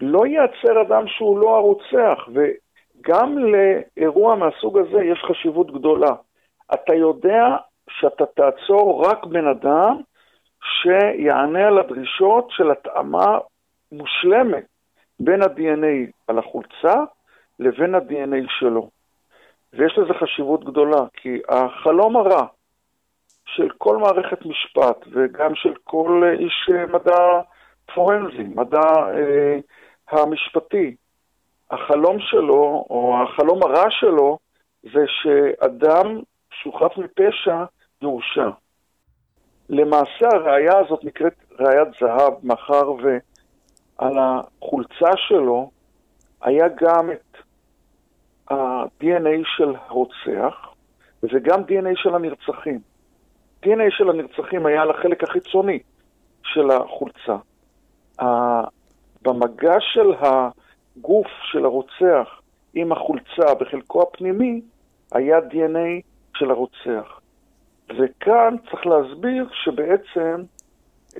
לא 0.00 0.26
ייעצר 0.26 0.82
אדם 0.82 1.08
שהוא 1.08 1.38
לא 1.38 1.56
הרוצח, 1.56 2.18
וגם 2.34 3.38
לאירוע 3.38 4.34
מהסוג 4.34 4.78
הזה 4.78 5.04
יש 5.04 5.24
חשיבות 5.28 5.70
גדולה. 5.70 6.14
אתה 6.74 6.94
יודע 6.94 7.56
שאתה 7.90 8.26
תעצור 8.26 9.06
רק 9.06 9.24
בן 9.24 9.46
אדם 9.46 10.00
שיענה 10.62 11.66
על 11.66 11.78
הדרישות 11.78 12.46
של 12.50 12.70
התאמה 12.70 13.38
מושלמת 13.92 14.66
בין 15.20 15.42
ה-DNA 15.42 16.10
על 16.28 16.38
החולצה 16.38 16.94
לבין 17.58 17.94
ה-DNA 17.94 18.50
שלו. 18.58 18.88
ויש 19.72 19.98
לזה 19.98 20.14
חשיבות 20.14 20.64
גדולה, 20.64 21.06
כי 21.14 21.40
החלום 21.48 22.16
הרע 22.16 22.46
של 23.46 23.68
כל 23.78 23.96
מערכת 23.96 24.46
משפט 24.46 25.06
וגם 25.12 25.54
של 25.54 25.74
כל 25.84 26.22
איש 26.38 26.70
מדע 26.92 27.40
פורנזי, 27.94 28.42
מדע 28.42 28.80
אה, 29.14 29.58
המשפטי, 30.10 30.96
החלום 31.70 32.16
שלו, 32.20 32.86
או 32.90 33.16
החלום 33.22 33.62
הרע 33.62 33.90
שלו, 33.90 34.38
זה 34.82 35.04
שאדם 35.06 36.20
שהוא 36.50 36.74
חף 36.74 36.98
מפשע 36.98 37.64
יורשע. 38.02 38.48
למעשה 39.68 40.28
הראייה 40.32 40.78
הזאת 40.78 41.04
נקראת 41.04 41.34
ראיית 41.60 41.88
זהב, 42.00 42.32
מאחר 42.42 42.92
ועל 42.92 44.18
החולצה 44.18 45.16
שלו 45.16 45.70
היה 46.42 46.68
גם 46.68 47.10
את 47.10 47.36
ה-DNA 48.50 49.42
של 49.56 49.74
הרוצח, 49.86 50.74
וגם 51.22 51.60
DNA 51.60 51.94
של 51.94 52.14
הנרצחים. 52.14 52.80
DNA 53.64 53.90
של 53.90 54.10
הנרצחים 54.10 54.66
היה 54.66 54.82
על 54.82 54.90
החלק 54.90 55.22
החיצוני 55.22 55.78
של 56.42 56.70
החולצה. 56.70 57.36
במגע 59.22 59.74
של 59.80 60.12
הגוף 60.20 61.26
של 61.52 61.64
הרוצח 61.64 62.40
עם 62.74 62.92
החולצה 62.92 63.54
בחלקו 63.60 64.02
הפנימי, 64.02 64.60
היה 65.12 65.38
DNA 65.38 66.02
של 66.36 66.50
הרוצח. 66.50 67.20
וכאן 67.98 68.56
צריך 68.70 68.86
להסביר 68.86 69.48
שבעצם 69.52 70.42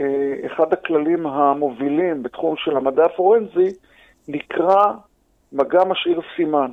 אה, 0.00 0.46
אחד 0.46 0.72
הכללים 0.72 1.26
המובילים 1.26 2.22
בתחום 2.22 2.56
של 2.56 2.76
המדע 2.76 3.04
הפורנזי 3.04 3.68
נקרא 4.28 4.92
מגע 5.52 5.84
משאיר 5.84 6.20
סימן. 6.36 6.70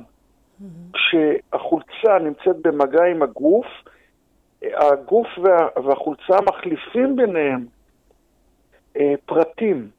כשהחולצה 0.92 2.18
נמצאת 2.20 2.56
במגע 2.62 3.04
עם 3.04 3.22
הגוף, 3.22 3.66
הגוף 4.62 5.26
וה, 5.42 5.68
והחולצה 5.84 6.36
מחליפים 6.46 7.16
ביניהם 7.16 7.66
אה, 8.96 9.14
פרטים, 9.26 9.90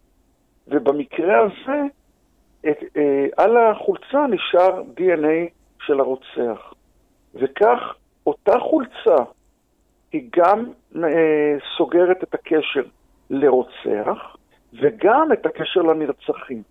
ובמקרה 0.67 1.39
הזה 1.39 1.82
את, 2.62 2.78
אה, 2.97 3.26
על 3.38 3.58
החולצה 3.58 4.28
נשאר 4.30 4.82
DNA 4.97 5.49
של 5.86 5.99
הרוצח. 5.99 6.73
וכך 7.36 7.80
אותה 8.28 8.60
חולצה 8.60 9.23
היא 10.12 10.30
גם 10.36 10.65
אה, 10.95 11.58
סוגרת 11.78 12.23
את 12.23 12.34
הקשר 12.34 12.84
לרוצח 13.30 14.36
וגם 14.73 15.30
את 15.34 15.45
הקשר 15.45 15.82
לנרצחים. 15.82 16.63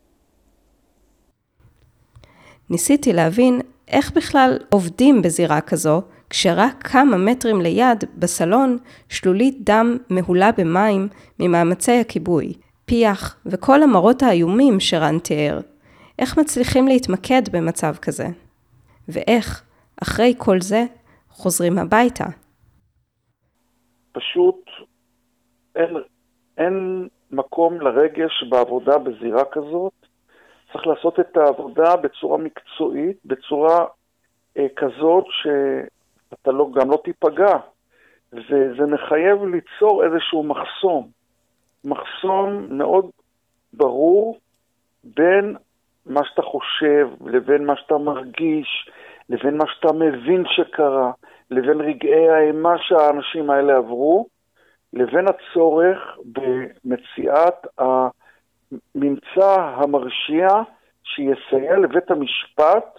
ניסיתי 2.70 3.12
להבין 3.12 3.60
איך 3.88 4.12
בכלל 4.16 4.58
עובדים 4.70 5.22
בזירה 5.22 5.60
כזו, 5.60 6.02
כשרק 6.30 6.82
כמה 6.86 7.16
מטרים 7.16 7.60
ליד, 7.60 8.04
בסלון, 8.18 8.78
שלולית 9.08 9.56
דם 9.60 9.96
מהולה 10.10 10.50
במים 10.58 11.08
ממאמצי 11.40 12.00
הכיבוי, 12.00 12.52
פיח 12.84 13.40
וכל 13.46 13.82
המראות 13.82 14.22
האיומים 14.22 14.80
שרן 14.80 15.18
תיאר. 15.18 15.58
איך 16.18 16.38
מצליחים 16.38 16.88
להתמקד 16.88 17.42
במצב 17.52 17.94
כזה? 18.02 18.26
ואיך, 19.08 19.62
אחרי 20.02 20.34
כל 20.38 20.60
זה, 20.60 20.84
חוזרים 21.30 21.78
הביתה? 21.78 22.24
פשוט 24.12 24.70
אין, 25.76 25.96
אין 26.58 27.08
מקום 27.30 27.80
לרגש 27.80 28.44
בעבודה 28.50 28.98
בזירה 28.98 29.44
כזאת. 29.52 29.92
צריך 30.72 30.86
לעשות 30.86 31.20
את 31.20 31.36
העבודה 31.36 31.96
בצורה 31.96 32.38
מקצועית, 32.38 33.16
בצורה 33.24 33.86
אה, 34.58 34.66
כזאת 34.76 35.24
שאתה 35.42 36.50
לא, 36.50 36.70
גם 36.74 36.90
לא 36.90 37.00
תיפגע. 37.04 37.56
וזה 38.32 38.86
מחייב 38.86 39.44
ליצור 39.44 40.04
איזשהו 40.04 40.42
מחסום. 40.42 41.21
מחסום 41.84 42.66
מאוד 42.70 43.10
ברור 43.72 44.38
בין 45.04 45.56
מה 46.06 46.20
שאתה 46.24 46.42
חושב 46.42 47.08
לבין 47.26 47.64
מה 47.64 47.76
שאתה 47.76 47.98
מרגיש, 47.98 48.90
לבין 49.28 49.56
מה 49.56 49.64
שאתה 49.66 49.92
מבין 49.92 50.44
שקרה, 50.46 51.12
לבין 51.50 51.80
רגעי 51.80 52.28
האימה 52.28 52.74
שהאנשים 52.78 53.50
האלה 53.50 53.76
עברו, 53.76 54.26
לבין 54.92 55.26
הצורך 55.28 56.18
במציאת 56.24 57.66
הממצא 57.78 59.60
המרשיע 59.60 60.48
שיסייע 61.04 61.76
לבית 61.76 62.10
המשפט 62.10 62.98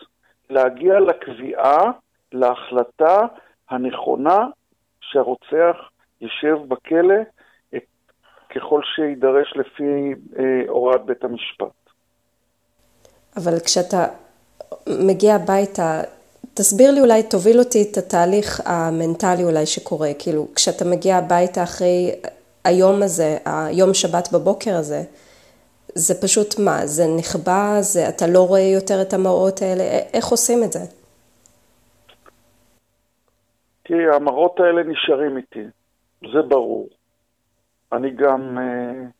להגיע 0.50 1.00
לקביעה, 1.00 1.92
להחלטה 2.32 3.20
הנכונה 3.70 4.48
שהרוצח 5.02 5.90
יושב 6.22 6.58
בכלא 6.68 7.16
ככל 8.56 8.82
שיידרש 8.96 9.54
לפי 9.56 10.14
אה, 10.40 10.44
הוראת 10.68 11.06
בית 11.06 11.24
המשפט. 11.24 11.84
אבל 13.38 13.60
כשאתה 13.66 14.06
מגיע 14.88 15.36
הביתה, 15.36 16.02
תסביר 16.54 16.92
לי 16.92 17.02
אולי, 17.02 17.24
תוביל 17.24 17.60
אותי 17.60 17.88
את 17.92 17.98
התהליך 17.98 18.62
המנטלי 18.66 19.44
אולי 19.44 19.66
שקורה, 19.66 20.10
כאילו 20.20 20.48
כשאתה 20.56 20.86
מגיע 20.86 21.18
הביתה 21.18 21.64
אחרי 21.64 22.12
היום 22.64 23.04
הזה, 23.04 23.38
היום 23.46 23.94
שבת 23.94 24.30
בבוקר 24.34 24.76
הזה, 24.76 25.02
זה 25.96 26.22
פשוט 26.22 26.60
מה, 26.60 26.86
זה 26.86 27.04
נכבה, 27.18 27.78
זה, 27.80 28.10
אתה 28.10 28.28
לא 28.28 28.48
רואה 28.48 28.60
יותר 28.62 29.02
את 29.02 29.14
המראות 29.14 29.62
האלה, 29.62 29.84
איך 30.14 30.26
עושים 30.28 30.64
את 30.64 30.72
זה? 30.72 30.80
תראי, 33.84 34.16
המראות 34.16 34.60
האלה 34.60 34.84
נשארים 34.84 35.38
איתי, 35.38 35.64
זה 36.22 36.42
ברור. 36.48 36.88
אני 37.94 38.12
גם, 38.12 38.58
uh, 38.58 39.12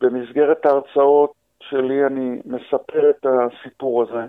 במסגרת 0.00 0.66
ההרצאות 0.66 1.32
שלי, 1.60 2.06
אני 2.06 2.40
מספר 2.44 3.10
את 3.10 3.26
הסיפור 3.26 4.02
הזה, 4.02 4.26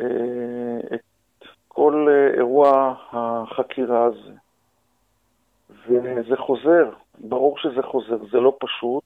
uh, 0.00 0.94
את 0.94 1.48
כל 1.68 2.08
uh, 2.08 2.36
אירוע 2.38 2.94
החקירה 3.12 4.04
הזה. 4.04 4.32
וזה 5.86 6.36
חוזר, 6.36 6.90
ברור 7.18 7.58
שזה 7.58 7.82
חוזר, 7.82 8.18
זה 8.32 8.40
לא 8.40 8.56
פשוט, 8.60 9.04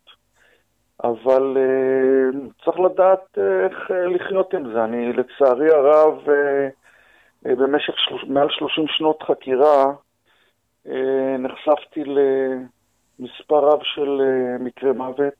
אבל 1.05 1.57
uh, 1.57 2.64
צריך 2.64 2.81
לדעת 2.81 3.38
איך 3.38 3.90
לחיות 3.90 4.55
עם 4.55 4.72
זה. 4.72 4.85
אני, 4.85 5.12
לצערי 5.12 5.70
הרב, 5.70 6.18
uh, 6.26 7.48
במשך 7.48 7.94
שלוש, 7.96 8.24
מעל 8.24 8.48
30 8.50 8.85
שנות 8.88 9.22
חקירה, 9.22 9.92
נחשפתי 11.38 12.05
למספר 13.18 13.59
רב 13.59 13.79
של 13.83 14.20
uh, 14.20 14.62
מקרי 14.62 14.92
מוות, 14.92 15.35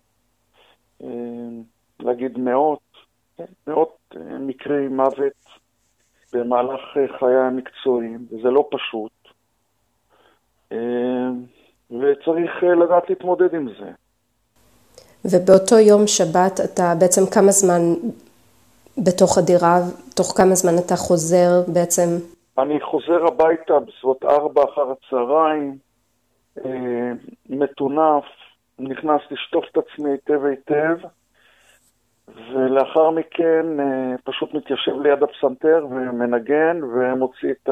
uh, 1.02 1.06
להגיד 2.00 2.38
מאות, 2.38 2.80
כן, 3.36 3.44
מאות 3.66 3.96
uh, 4.14 4.18
מקרי 4.40 4.88
מוות 4.88 5.46
במהלך 6.32 6.80
חיי 7.18 7.36
המקצועיים, 7.36 8.26
וזה 8.30 8.48
לא 8.50 8.68
פשוט. 8.70 9.12
אה, 10.72 10.78
וצריך 11.90 12.50
אה, 12.62 12.74
לדעת 12.74 13.10
להתמודד 13.10 13.54
עם 13.54 13.68
זה. 13.78 13.90
ובאותו 15.24 15.78
יום 15.78 16.06
שבת 16.06 16.60
אתה 16.64 16.94
בעצם 17.00 17.26
כמה 17.26 17.50
זמן 17.52 17.82
בתוך 18.98 19.38
הדירה, 19.38 19.78
תוך 20.16 20.32
כמה 20.36 20.54
זמן 20.54 20.78
אתה 20.86 20.96
חוזר 20.96 21.62
בעצם? 21.72 22.08
אני 22.58 22.80
חוזר 22.80 23.26
הביתה 23.26 23.74
בסביבות 23.80 24.24
ארבע 24.24 24.64
אחר 24.64 24.90
הצהריים, 24.90 25.68
אה, 25.68 25.76
מטונף, 27.49 28.25
נכנס 28.79 29.21
לשטוף 29.31 29.64
את 29.73 29.77
עצמי 29.77 30.11
היטב 30.11 30.45
היטב, 30.45 30.99
ולאחר 32.29 33.11
מכן 33.11 33.66
פשוט 34.25 34.55
מתיישב 34.55 35.01
ליד 35.03 35.23
הפסנתר 35.23 35.87
ומנגן 35.90 36.81
ומוציא 36.85 37.51
את 37.51 37.69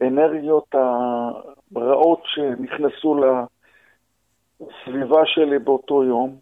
האנרגיות 0.00 0.74
רעות 1.76 2.22
שנכנסו 2.24 3.20
לסביבה 4.60 5.20
שלי 5.24 5.58
באותו 5.58 6.04
יום, 6.04 6.36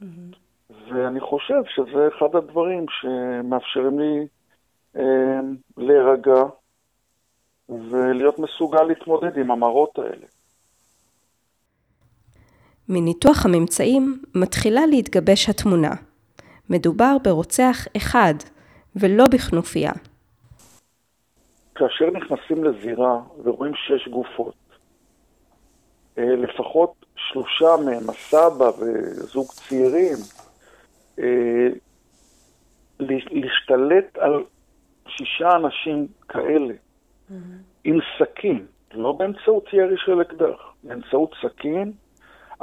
mm-hmm. 0.00 0.36
ואני 0.88 1.20
חושב 1.20 1.62
שזה 1.66 2.08
אחד 2.08 2.36
הדברים 2.36 2.86
שמאפשרים 2.88 3.98
לי 3.98 4.26
אה, 4.96 5.40
להירגע 5.76 6.42
ולהיות 7.68 8.38
מסוגל 8.38 8.82
להתמודד 8.82 9.38
עם 9.38 9.50
המראות 9.50 9.98
האלה. 9.98 10.26
מניתוח 12.88 13.46
הממצאים 13.46 14.22
מתחילה 14.34 14.86
להתגבש 14.86 15.48
התמונה. 15.48 15.90
מדובר 16.70 17.16
ברוצח 17.24 17.86
אחד, 17.96 18.34
ולא 18.96 19.24
בכנופיה. 19.28 19.92
כאשר 21.74 22.10
נכנסים 22.10 22.64
לזירה 22.64 23.20
ורואים 23.44 23.72
שש 23.74 24.08
גופות, 24.08 24.54
אה, 26.18 26.36
לפחות 26.36 27.06
שלושה 27.16 27.76
מהם, 27.84 28.10
הסבא 28.10 28.70
וזוג 28.78 29.46
צעירים, 29.46 30.16
אה, 31.18 31.68
להשתלט 33.30 34.18
על 34.18 34.44
שישה 35.08 35.56
אנשים 35.56 36.06
כאלה 36.28 36.74
mm-hmm. 36.74 37.34
עם 37.84 37.98
סכין, 38.18 38.66
לא 38.94 39.12
באמצעות 39.12 39.64
ירי 39.72 39.96
של 39.96 40.22
אקדח, 40.22 40.74
באמצעות 40.82 41.34
סכין, 41.42 41.92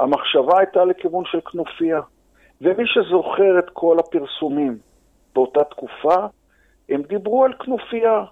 המחשבה 0.00 0.58
הייתה 0.58 0.84
לכיוון 0.84 1.24
של 1.24 1.40
כנופיה. 1.40 2.00
ומי 2.60 2.84
שזוכר 2.86 3.58
את 3.58 3.70
כל 3.72 3.96
הפרסומים 3.98 4.78
באותה 5.34 5.64
תקופה, 5.64 6.26
הם 6.88 7.02
דיברו 7.02 7.44
על 7.44 7.52
כנופיה. 7.58 8.24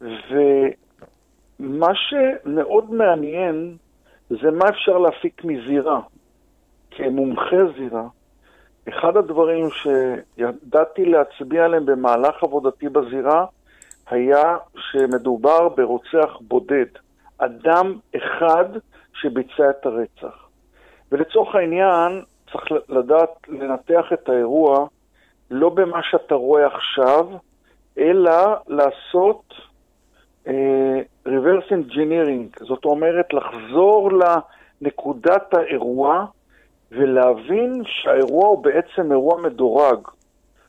ומה 0.00 1.92
שמאוד 1.94 2.90
מעניין 2.90 3.76
זה 4.28 4.50
מה 4.50 4.68
אפשר 4.68 4.98
להפיק 4.98 5.44
מזירה. 5.44 6.00
כמומחה 6.90 7.56
זירה, 7.78 8.08
אחד 8.88 9.16
הדברים 9.16 9.68
שידעתי 9.70 11.04
להצביע 11.04 11.64
עליהם 11.64 11.86
במהלך 11.86 12.42
עבודתי 12.42 12.88
בזירה 12.88 13.46
היה 14.10 14.56
שמדובר 14.76 15.68
ברוצח 15.68 16.38
בודד, 16.40 16.86
אדם 17.38 17.98
אחד 18.16 18.64
שביצע 19.20 19.70
את 19.70 19.86
הרצח. 19.86 20.46
ולצורך 21.12 21.54
העניין 21.54 22.22
צריך 22.52 22.64
לדעת 22.88 23.30
לנתח 23.48 24.12
את 24.12 24.28
האירוע 24.28 24.86
לא 25.50 25.68
במה 25.68 26.00
שאתה 26.02 26.34
רואה 26.34 26.66
עכשיו, 26.66 27.28
אלא 27.98 28.54
לעשות 28.66 29.54
אה, 30.46 31.00
reverse 31.26 31.70
engineering, 31.70 32.64
זאת 32.64 32.84
אומרת 32.84 33.32
לחזור 33.32 34.10
לנקודת 34.80 35.54
האירוע 35.54 36.26
ולהבין 36.92 37.82
שהאירוע 37.84 38.48
הוא 38.48 38.64
בעצם 38.64 39.12
אירוע 39.12 39.40
מדורג. 39.40 40.08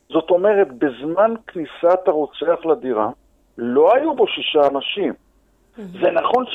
זאת 0.10 0.30
אומרת, 0.30 0.68
בזמן 0.72 1.34
כניסת 1.48 2.08
הרוצח 2.08 2.66
לדירה, 2.66 3.10
לא 3.58 3.96
היו 3.96 4.16
בו 4.16 4.28
שישה 4.28 4.68
אנשים. 4.68 5.14
Mm-hmm. 5.14 5.82
זה 6.02 6.12
נכון 6.12 6.46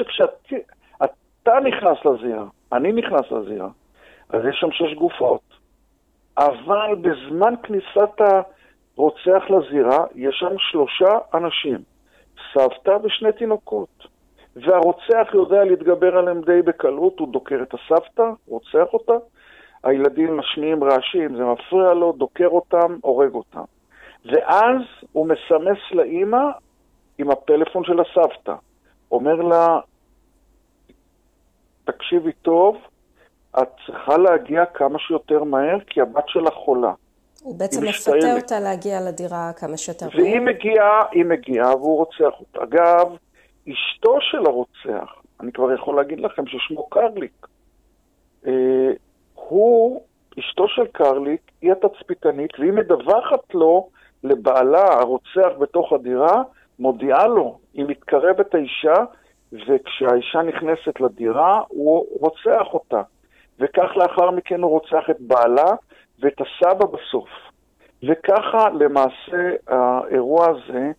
שכשאתה 1.42 1.60
נכנס 1.60 2.04
לזירה, 2.04 2.44
אני 2.72 2.92
נכנס 2.92 3.30
לזירה, 3.30 3.68
אז 4.28 4.40
יש 4.48 4.56
שם 4.60 4.70
שש 4.72 4.94
גופות, 4.94 5.40
אבל 6.38 6.94
בזמן 6.94 7.54
כניסת 7.62 8.20
הרוצח 8.96 9.42
לזירה, 9.50 10.04
יש 10.14 10.36
שם 10.38 10.58
שלושה 10.58 11.18
אנשים. 11.34 11.78
סבתא 12.54 12.98
ושני 13.02 13.32
תינוקות. 13.32 14.06
והרוצח 14.56 15.28
יודע 15.34 15.64
להתגבר 15.64 16.16
עליהם 16.16 16.40
די 16.40 16.62
בקלות, 16.62 17.18
הוא 17.18 17.32
דוקר 17.32 17.62
את 17.62 17.74
הסבתא, 17.74 18.22
רוצח 18.48 18.92
אותה, 18.92 19.12
הילדים 19.84 20.36
משמיעים 20.36 20.84
רעשים, 20.84 21.36
זה 21.36 21.44
מפריע 21.44 21.94
לו, 21.94 22.12
דוקר 22.12 22.48
אותם, 22.48 22.96
הורג 23.00 23.34
אותם. 23.34 23.64
ואז 24.24 24.82
הוא 25.12 25.26
מסמס 25.26 25.78
לאימא 25.92 26.42
עם 27.18 27.30
הפלאפון 27.30 27.84
של 27.84 28.00
הסבתא. 28.00 28.54
אומר 29.10 29.34
לה, 29.34 29.78
תקשיבי 31.84 32.32
טוב, 32.32 32.76
את 33.62 33.68
צריכה 33.86 34.16
להגיע 34.16 34.66
כמה 34.66 34.98
שיותר 34.98 35.44
מהר, 35.44 35.78
כי 35.86 36.00
הבת 36.00 36.24
שלך 36.28 36.54
חולה. 36.54 36.92
הוא 37.42 37.58
בעצם 37.58 37.84
מפתה 37.84 38.34
אותה 38.36 38.60
להגיע 38.60 39.00
לדירה 39.00 39.52
כמה 39.56 39.76
שיותר 39.76 40.06
מהר. 40.06 40.16
והיא 40.16 40.40
מגיעה, 40.40 41.02
היא 41.10 41.24
מגיעה 41.24 41.76
והוא 41.76 41.96
רוצח 41.96 42.40
אותה. 42.40 42.62
אגב, 42.62 43.16
אשתו 43.68 44.18
של 44.20 44.46
הרוצח, 44.46 45.22
אני 45.40 45.52
כבר 45.52 45.72
יכול 45.72 45.96
להגיד 45.96 46.20
לכם 46.20 46.46
ששמו 46.46 46.88
קרליק, 46.88 47.46
אה, 48.46 48.52
הוא, 49.34 50.02
אשתו 50.38 50.68
של 50.68 50.86
קרליק, 50.92 51.40
היא 51.62 51.72
התצפיתנית, 51.72 52.50
והיא 52.58 52.72
מדווחת 52.72 53.54
לו, 53.54 53.88
לבעלה, 54.24 54.86
הרוצח 54.92 55.58
בתוך 55.58 55.92
הדירה, 55.92 56.42
מודיעה 56.78 57.26
לו, 57.26 57.58
היא 57.74 57.84
מתקרבת 57.88 58.54
האישה, 58.54 58.94
וכשהאישה 59.52 60.42
נכנסת 60.42 61.00
לדירה, 61.00 61.60
הוא 61.68 62.06
רוצח 62.20 62.66
אותה. 62.72 63.02
וכך 63.58 63.96
לאחר 63.96 64.30
מכן 64.30 64.62
הוא 64.62 64.70
רוצח 64.70 65.10
את 65.10 65.20
בעלה, 65.20 65.70
ואת 66.20 66.40
הסבא 66.40 66.86
בסוף. 66.86 67.28
וככה 68.02 68.68
למעשה 68.70 69.50
האירוע 69.66 70.46
הזה, 70.48 70.90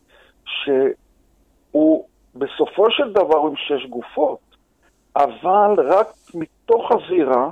שהוא 0.45 2.05
בסופו 2.35 2.91
של 2.91 3.13
דבר 3.13 3.37
עם 3.37 3.55
שש 3.55 3.85
גופות, 3.85 4.39
אבל 5.15 5.75
רק 5.77 6.07
מתוך 6.35 6.91
הזירה, 6.91 7.49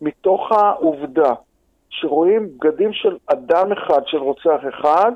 מתוך 0.00 0.52
העובדה 0.52 1.34
שרואים 1.88 2.48
בגדים 2.58 2.92
של 2.92 3.16
אדם 3.26 3.72
אחד, 3.72 4.00
של 4.06 4.18
רוצח 4.18 4.60
אחד, 4.68 5.12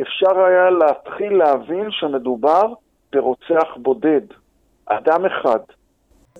אפשר 0.00 0.40
היה 0.40 0.70
להתחיל 0.70 1.32
להבין 1.32 1.90
שמדובר 1.90 2.72
ברוצח 3.12 3.76
בודד, 3.76 4.20
אדם 4.98 5.26
אחד. 5.26 5.58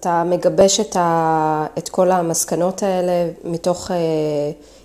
אתה 0.00 0.22
מגבש 0.26 0.80
את, 0.80 0.96
ה... 0.96 1.66
את 1.78 1.88
כל 1.88 2.10
המסקנות 2.10 2.82
האלה 2.82 3.30
מתוך 3.44 3.90
אה, 3.90 3.96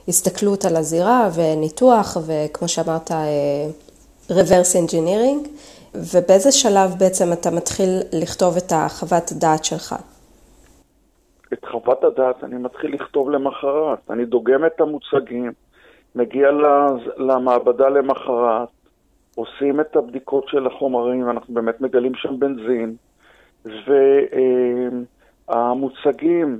הסתכלות 0.07 0.65
על 0.65 0.75
הזירה 0.75 1.29
וניתוח, 1.35 2.17
וכמו 2.27 2.67
שאמרת, 2.67 3.11
אה, 3.11 3.67
reverse 4.29 4.75
engineering, 4.85 5.47
ובאיזה 5.95 6.51
שלב 6.51 6.95
בעצם 6.99 7.33
אתה 7.33 7.51
מתחיל 7.51 7.89
לכתוב 8.13 8.57
את 8.57 8.71
החוות 8.75 9.31
דעת 9.31 9.65
שלך? 9.65 9.95
את 11.53 11.65
חוות 11.65 12.03
הדעת 12.03 12.43
אני 12.43 12.55
מתחיל 12.55 12.93
לכתוב 12.93 13.29
למחרת. 13.29 13.99
אני 14.09 14.25
דוגם 14.25 14.65
את 14.65 14.81
המוצגים, 14.81 15.51
מגיע 16.15 16.47
למעבדה 17.17 17.89
למחרת, 17.89 18.69
עושים 19.35 19.79
את 19.79 19.95
הבדיקות 19.95 20.47
של 20.47 20.67
החומרים, 20.67 21.29
אנחנו 21.29 21.53
באמת 21.53 21.81
מגלים 21.81 22.15
שם 22.15 22.39
בנזין, 22.39 22.95
והמוצגים 25.47 26.59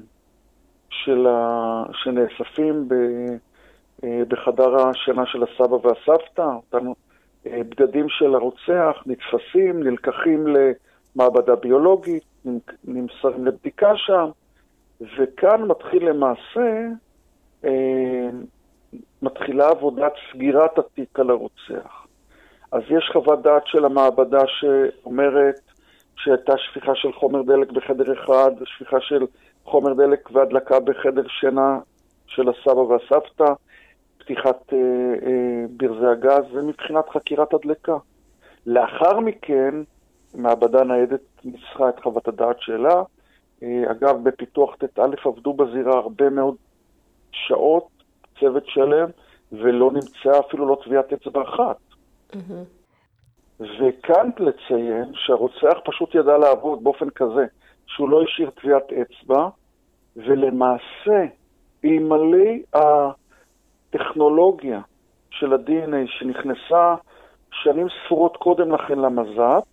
של 0.90 1.28
ה... 1.28 1.84
שנאספים 1.94 2.88
ב... 2.88 2.96
בחדר 4.28 4.76
השינה 4.76 5.26
של 5.26 5.44
הסבא 5.44 5.74
והסבתא, 5.74 6.42
אותם 6.42 6.92
בגדים 7.46 8.10
של 8.10 8.36
הרוצח 8.36 9.04
נתפסים, 9.06 9.84
נלקחים 9.84 10.46
למעבדה 10.48 11.56
ביולוגית, 11.56 12.24
נמסרים 12.84 13.46
לבדיקה 13.46 13.92
שם, 13.96 14.30
וכאן 15.02 15.62
מתחיל 15.62 16.10
למעשה, 16.10 16.88
מתחילה 19.22 19.70
עבודת 19.70 20.14
סגירת 20.32 20.80
התיק 20.80 21.20
על 21.20 21.30
הרוצח. 21.30 22.08
אז 22.72 22.82
יש 22.90 23.10
חוות 23.14 23.42
דעת 23.42 23.68
של 23.68 23.86
המעבדה 23.86 24.42
שאומרת 24.48 25.60
שהייתה 26.16 26.54
שפיכה 26.58 26.96
של 26.96 27.14
חומר 27.14 27.42
דלק 27.42 27.72
בחדר 27.72 28.14
אחד, 28.14 28.52
שפיכה 28.66 29.02
של 29.02 29.26
חומר 29.64 29.94
דלק 29.94 30.30
והדלקה 30.32 30.80
בחדר 30.80 31.28
שינה 31.28 31.80
של 32.28 32.50
הסבא 32.50 32.80
והסבתא, 32.80 33.54
פתיחת 34.18 34.74
אה, 34.74 34.78
אה, 35.28 35.66
ברזי 35.70 36.08
הגז, 36.08 36.44
ומבחינת 36.52 37.10
חקירת 37.10 37.54
הדלקה. 37.54 37.98
לאחר 38.66 39.20
מכן, 39.20 39.76
מעבדה 40.34 40.84
ניידת 40.84 41.22
ניסחה 41.44 41.90
את 41.90 42.00
חוות 42.04 42.28
הדעת 42.28 42.56
שלה. 42.60 43.04
אה, 43.64 43.92
אגב, 43.92 44.24
בפיתוח 44.24 44.76
ט"א 44.76 45.02
עבדו 45.26 45.54
בזירה 45.54 45.98
הרבה 45.98 46.30
מאוד 46.30 46.56
שעות, 47.32 47.88
צוות 48.40 48.64
שלם, 48.68 49.10
ולא 49.52 49.92
נמצאה 49.92 50.40
אפילו 50.40 50.68
לא 50.68 50.78
טביעת 50.84 51.14
אצבע 51.14 51.42
אחת. 51.42 51.78
וכאן 53.60 54.30
לציין 54.40 55.12
שהרוצח 55.14 55.78
פשוט 55.86 56.16
ידע 56.16 56.38
לעבוד 56.38 56.84
באופן 56.84 57.10
כזה, 57.10 57.46
שהוא 57.88 58.10
לא 58.10 58.22
השאיר 58.24 58.50
טביעת 58.50 58.94
אצבע, 58.94 59.50
ולמעשה, 60.16 61.26
אלמלא 61.86 62.48
הטכנולוגיה 63.94 64.82
של 65.30 65.54
ה-DNA 65.54 66.08
שנכנסה 66.08 66.96
שנים 67.52 67.88
ספורות 68.06 68.38
קודם 68.38 68.72
לכן 68.72 69.00
למז"פ, 69.00 69.64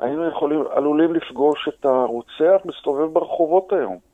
היינו 0.00 0.28
יכולים, 0.28 0.64
עלולים 0.70 1.14
לפגוש 1.14 1.68
את 1.68 1.84
הרוצח 1.84 2.64
מסתובב 2.64 3.12
ברחובות 3.12 3.72
היום. 3.72 4.09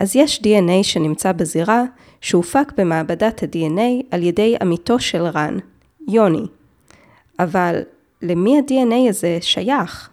אז 0.00 0.16
יש 0.16 0.40
DNA 0.40 0.82
שנמצא 0.82 1.32
בזירה, 1.32 1.82
שהופק 2.20 2.72
במעבדת 2.78 3.42
ה-DNA 3.42 4.06
על 4.10 4.22
ידי 4.22 4.56
עמיתו 4.62 4.98
של 4.98 5.22
רן, 5.22 5.58
יוני. 6.08 6.46
אבל 7.38 7.80
למי 8.22 8.58
ה-DNA 8.58 9.08
הזה 9.08 9.38
שייך? 9.40 10.10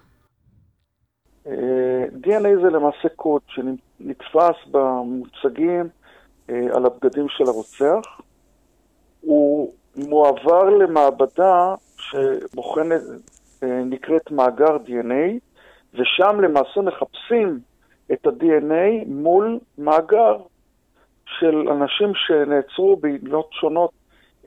אה, 1.47 2.05
DNA 2.23 2.61
זה 2.63 2.69
למעשה 2.69 3.09
קוד 3.15 3.41
שנתפס 3.47 4.55
במוצגים 4.71 5.89
אה, 6.49 6.67
על 6.73 6.85
הבגדים 6.85 7.25
של 7.29 7.43
הרוצח. 7.47 8.21
הוא 9.21 9.73
מועבר 9.95 10.63
למעבדה 10.63 11.75
שבוחנת, 11.97 13.01
אה, 13.63 13.83
נקראת 13.85 14.31
מאגר 14.31 14.77
DNA, 14.85 15.39
ושם 15.93 16.41
למעשה 16.41 16.81
מחפשים 16.81 17.59
את 18.13 18.27
ה-DNA 18.27 19.07
מול 19.07 19.59
מאגר 19.77 20.37
של 21.25 21.69
אנשים 21.69 22.11
שנעצרו 22.15 22.95
בעילות 22.95 23.47
שונות 23.51 23.91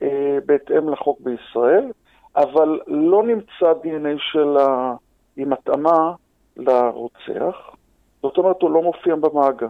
אה, 0.01 0.37
בהתאם 0.45 0.89
לחוק 0.89 1.19
בישראל, 1.19 1.91
אבל 2.35 2.79
לא 2.87 3.23
נמצא 3.23 3.73
DNA 3.83 4.19
שלה 4.31 4.93
עם 5.37 5.53
התאמה 5.53 6.13
לרוצח, 6.57 7.75
זאת 8.21 8.37
אומרת 8.37 8.61
הוא 8.61 8.71
לא 8.71 8.81
מופיע 8.81 9.15
במאגר. 9.15 9.67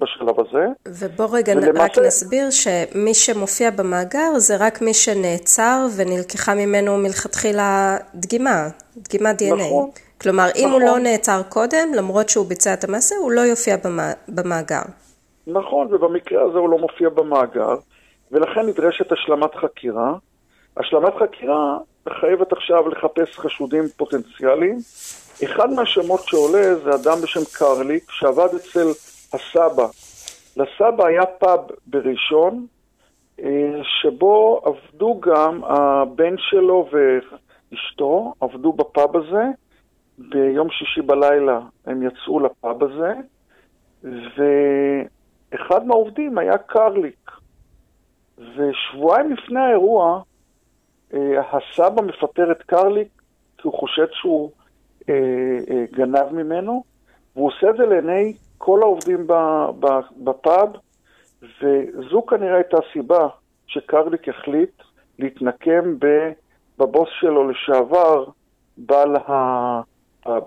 בשלב 0.00 0.40
הזה. 0.40 0.66
ובוא 0.88 1.26
רגע 1.32 1.52
ולמעשה... 1.56 1.84
רק 1.84 1.98
נסביר 1.98 2.50
שמי 2.50 3.14
שמופיע 3.14 3.70
במאגר 3.70 4.38
זה 4.38 4.56
רק 4.60 4.82
מי 4.82 4.94
שנעצר 4.94 5.86
ונלקחה 5.96 6.54
ממנו 6.54 6.96
מלכתחילה 6.96 7.96
דגימה, 8.14 8.68
דגימת 8.96 9.42
DNA. 9.42 9.54
נכון. 9.54 9.90
כלומר, 10.20 10.48
אם 10.56 10.68
נכון. 10.68 10.72
הוא 10.72 10.80
לא 10.80 10.98
נעצר 10.98 11.42
קודם, 11.48 11.94
למרות 11.94 12.28
שהוא 12.28 12.46
ביצע 12.46 12.74
את 12.74 12.84
המעשה, 12.84 13.14
הוא 13.16 13.32
לא 13.32 13.40
יופיע 13.40 13.76
במאגר. 14.28 14.82
נכון, 15.46 15.94
ובמקרה 15.94 16.42
הזה 16.42 16.58
הוא 16.58 16.68
לא 16.68 16.78
מופיע 16.78 17.08
במאגר, 17.08 17.76
ולכן 18.32 18.60
נדרשת 18.66 19.12
השלמת 19.12 19.54
חקירה. 19.54 20.14
השלמת 20.76 21.12
חקירה 21.20 21.78
מחייבת 22.06 22.52
עכשיו 22.52 22.88
לחפש 22.88 23.38
חשודים 23.38 23.84
פוטנציאליים. 23.96 24.78
אחד 25.44 25.70
מהשמות 25.70 26.20
שעולה 26.24 26.74
זה 26.74 26.94
אדם 26.94 27.20
בשם 27.22 27.40
קרליק, 27.52 28.10
שעבד 28.10 28.48
אצל 28.56 28.86
הסבא. 29.32 29.86
לסבא 30.56 31.06
היה 31.06 31.26
פאב 31.26 31.60
בראשון, 31.86 32.66
אה, 33.40 33.80
שבו 33.82 34.60
עבדו 34.64 35.20
גם 35.20 35.64
הבן 35.64 36.34
שלו 36.38 36.88
ואשתו, 36.92 38.34
עבדו 38.40 38.72
בפאב 38.72 39.16
הזה. 39.16 39.44
ביום 40.18 40.70
שישי 40.70 41.02
בלילה 41.02 41.60
הם 41.86 42.02
יצאו 42.02 42.40
לפאב 42.40 42.84
הזה, 42.84 43.12
ואחד 44.02 45.86
מהעובדים 45.86 46.38
היה 46.38 46.58
קרליק. 46.58 47.30
ושבועיים 48.38 49.32
לפני 49.32 49.60
האירוע, 49.60 50.22
אה, 51.14 51.40
הסבא 51.40 52.02
מפטר 52.02 52.52
את 52.52 52.62
קרליק 52.62 53.08
כי 53.58 53.62
הוא 53.62 53.78
חושד 53.78 54.06
שהוא 54.12 54.50
אה, 55.08 55.14
אה, 55.70 55.84
גנב 55.92 56.32
ממנו, 56.32 56.84
והוא 57.36 57.48
עושה 57.48 57.70
את 57.70 57.76
זה 57.76 57.86
לעיני 57.86 58.34
כל 58.58 58.82
העובדים 58.82 59.26
בפאב, 60.16 60.68
וזו 61.42 62.26
כנראה 62.26 62.54
הייתה 62.54 62.76
הסיבה 62.88 63.28
שקרליק 63.66 64.28
החליט 64.28 64.82
להתנקם 65.18 65.94
בבוס 66.78 67.08
שלו 67.20 67.50
לשעבר, 67.50 68.24
בעל 68.76 69.16
הפאב. 69.16 70.42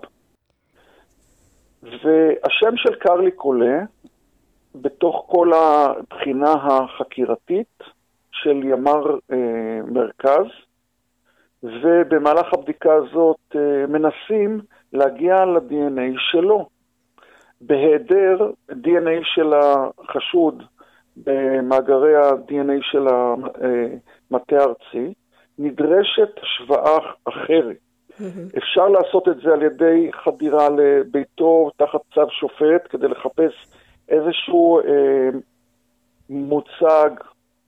והשם 1.82 2.76
של 2.76 2.94
קרליק 2.94 3.40
עולה 3.40 3.80
בתוך 4.74 5.24
כל 5.28 5.52
הבחינה 5.52 6.52
החקירתית 6.52 7.82
של 8.32 8.64
ימ"ר 8.64 9.18
אה, 9.32 9.80
מרכז, 9.86 10.46
ובמהלך 11.62 12.52
הבדיקה 12.52 12.94
הזאת 12.94 13.56
אה, 13.56 13.86
מנסים 13.86 14.60
להגיע 14.92 15.44
ל-DNA 15.44 16.18
שלו. 16.30 16.68
בהיעדר 17.62 18.50
DNA 18.70 19.24
של 19.24 19.52
החשוד 19.54 20.62
במאגרי 21.16 22.16
ה-DNA 22.16 22.82
של 22.82 23.06
המטה 23.08 24.56
הארצי, 24.56 25.14
נדרשת 25.58 26.30
השוואה 26.42 26.98
אחרת. 27.24 27.76
Mm-hmm. 28.10 28.58
אפשר 28.58 28.88
לעשות 28.88 29.28
את 29.28 29.36
זה 29.36 29.52
על 29.52 29.62
ידי 29.62 30.10
חדירה 30.24 30.68
לביתו 30.68 31.70
תחת 31.76 32.00
צו 32.14 32.30
שופט 32.30 32.86
כדי 32.90 33.08
לחפש 33.08 33.52
איזשהו 34.08 34.80
אה, 34.80 35.28
מוצג 36.30 37.10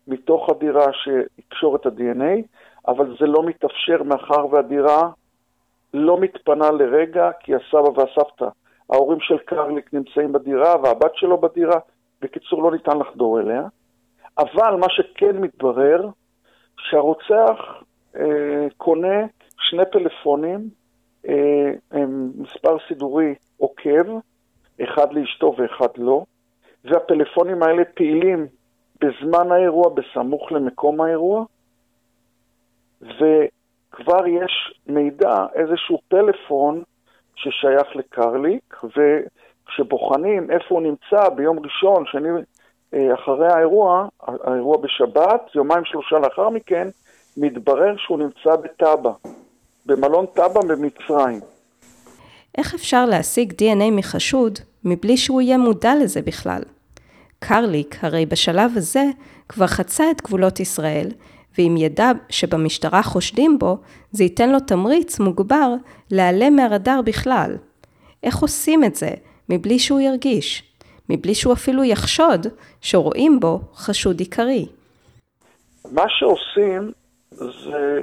מתוך 0.09 0.50
הדירה 0.50 0.87
שיקשור 0.92 1.76
את 1.76 1.87
ה-DNA, 1.87 2.42
אבל 2.88 3.16
זה 3.20 3.26
לא 3.26 3.42
מתאפשר 3.42 4.02
מאחר 4.02 4.46
והדירה 4.46 5.11
לא 5.94 6.20
מתפנה 6.20 6.70
לרגע 6.70 7.30
כי 7.40 7.52
הסבא 7.54 8.00
והסבתא 8.00 8.48
ההורים 8.90 9.20
של 9.20 9.38
קרליק 9.38 9.94
נמצאים 9.94 10.32
בדירה 10.32 10.74
והבת 10.82 11.14
שלו 11.14 11.38
בדירה, 11.38 11.78
בקיצור 12.22 12.62
לא 12.62 12.72
ניתן 12.72 12.98
לחדור 12.98 13.40
אליה. 13.40 13.62
אבל 14.38 14.76
מה 14.80 14.86
שכן 14.90 15.36
מתברר, 15.36 16.08
שהרוצח 16.78 17.82
אה, 18.16 18.66
קונה 18.76 19.26
שני 19.58 19.82
פלאפונים, 19.92 20.68
אה, 21.28 21.70
מספר 22.34 22.76
סידורי 22.88 23.34
עוקב, 23.56 24.18
אחד 24.82 25.12
לאשתו 25.12 25.54
ואחד 25.58 25.88
לא, 25.96 26.24
והפלאפונים 26.84 27.62
האלה 27.62 27.84
פעילים 27.84 28.46
בזמן 29.00 29.52
האירוע, 29.52 29.88
בסמוך 29.88 30.52
למקום 30.52 31.00
האירוע, 31.00 31.44
וכבר 33.00 34.26
יש 34.26 34.80
מידע, 34.86 35.46
איזשהו 35.54 35.98
טלפון 36.08 36.82
ששייך 37.36 37.96
לקרליק, 37.96 38.76
וכשבוחנים 38.84 40.50
איפה 40.50 40.66
הוא 40.68 40.82
נמצא 40.82 41.28
ביום 41.28 41.58
ראשון, 41.58 42.04
שני 42.06 42.28
אה, 42.94 43.14
אחרי 43.14 43.52
האירוע, 43.52 44.08
האירוע 44.22 44.76
בשבת, 44.76 45.50
יומיים 45.54 45.84
שלושה 45.84 46.18
לאחר 46.18 46.48
מכן, 46.48 46.88
מתברר 47.36 47.96
שהוא 47.96 48.18
נמצא 48.18 48.56
בטאבה, 48.56 49.12
במלון 49.86 50.26
טאבה 50.26 50.60
במצרים. 50.68 51.40
איך 52.58 52.74
אפשר 52.74 53.06
להשיג 53.06 53.52
DNA 53.52 53.90
מחשוד 53.92 54.58
מבלי 54.84 55.16
שהוא 55.16 55.40
יהיה 55.42 55.58
מודע 55.58 55.92
לזה 56.02 56.22
בכלל? 56.22 56.62
קרליק 57.38 57.96
הרי 58.04 58.26
בשלב 58.26 58.70
הזה 58.76 59.04
כבר 59.48 59.66
חצה 59.66 60.10
את 60.10 60.22
גבולות 60.22 60.60
ישראל, 60.60 61.08
ואם 61.58 61.74
ידע 61.78 62.10
שבמשטרה 62.30 63.02
חושדים 63.02 63.58
בו, 63.58 63.78
זה 64.10 64.24
ייתן 64.24 64.52
לו 64.52 64.60
תמריץ 64.60 65.20
מוגבר 65.20 65.74
להיעלם 66.10 66.56
מהרדאר 66.56 67.00
בכלל. 67.04 67.56
איך 68.22 68.38
עושים 68.38 68.84
את 68.84 68.94
זה 68.94 69.10
מבלי 69.48 69.78
שהוא 69.78 70.00
ירגיש? 70.00 70.62
מבלי 71.08 71.34
שהוא 71.34 71.52
אפילו 71.52 71.84
יחשוד 71.84 72.46
שרואים 72.80 73.40
בו 73.40 73.60
חשוד 73.74 74.20
עיקרי. 74.20 74.66
מה 75.92 76.04
שעושים 76.08 76.92
זה 77.30 78.02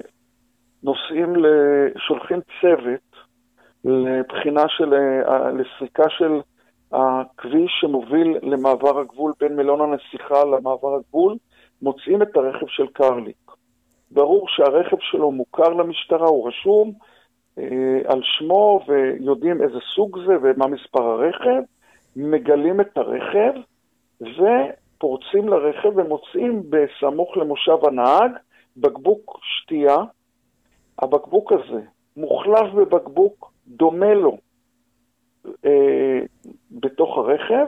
נוסעים, 0.83 1.33
שולחים 2.07 2.39
צוות 2.61 3.11
לבחינה 3.85 4.63
של, 4.67 4.93
אה, 4.93 5.51
לסריקה 5.51 6.03
של 6.09 6.41
הכביש 6.91 7.71
שמוביל 7.81 8.37
למעבר 8.41 8.99
הגבול 8.99 9.33
בין 9.39 9.55
מלון 9.55 9.81
הנסיכה 9.81 10.45
למעבר 10.45 10.95
הגבול, 10.95 11.37
מוצאים 11.81 12.21
את 12.21 12.37
הרכב 12.37 12.67
של 12.67 12.87
קרליק. 12.87 13.51
ברור 14.11 14.47
שהרכב 14.49 14.97
שלו 14.99 15.31
מוכר 15.31 15.69
למשטרה, 15.69 16.27
הוא 16.27 16.47
רשום 16.47 16.93
אה, 17.57 17.99
על 18.05 18.21
שמו 18.23 18.79
ויודעים 18.87 19.61
איזה 19.61 19.77
סוג 19.95 20.19
זה 20.27 20.33
ומה 20.41 20.67
מספר 20.67 21.03
הרכב, 21.03 21.61
מגלים 22.15 22.81
את 22.81 22.97
הרכב 22.97 23.53
ופורצים 24.21 25.49
לרכב 25.49 25.97
ומוצאים 25.97 26.63
בסמוך 26.69 27.37
למושב 27.37 27.77
הנהג 27.83 28.31
בקבוק 28.77 29.39
שתייה. 29.43 29.97
הבקבוק 31.01 31.51
הזה 31.51 31.81
מוחלף 32.17 32.73
בבקבוק 32.73 33.51
דומה 33.67 34.13
לו 34.13 34.37
אה, 35.65 36.19
בתוך 36.71 37.17
הרכב, 37.17 37.65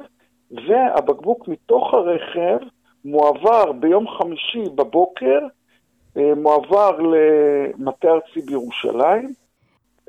והבקבוק 0.51 1.47
מתוך 1.47 1.93
הרכב 1.93 2.57
מועבר 3.05 3.71
ביום 3.71 4.07
חמישי 4.07 4.63
בבוקר, 4.75 5.39
אה, 6.17 6.35
מועבר 6.35 6.97
למטה 6.99 8.07
ארצי 8.07 8.41
בירושלים. 8.45 9.33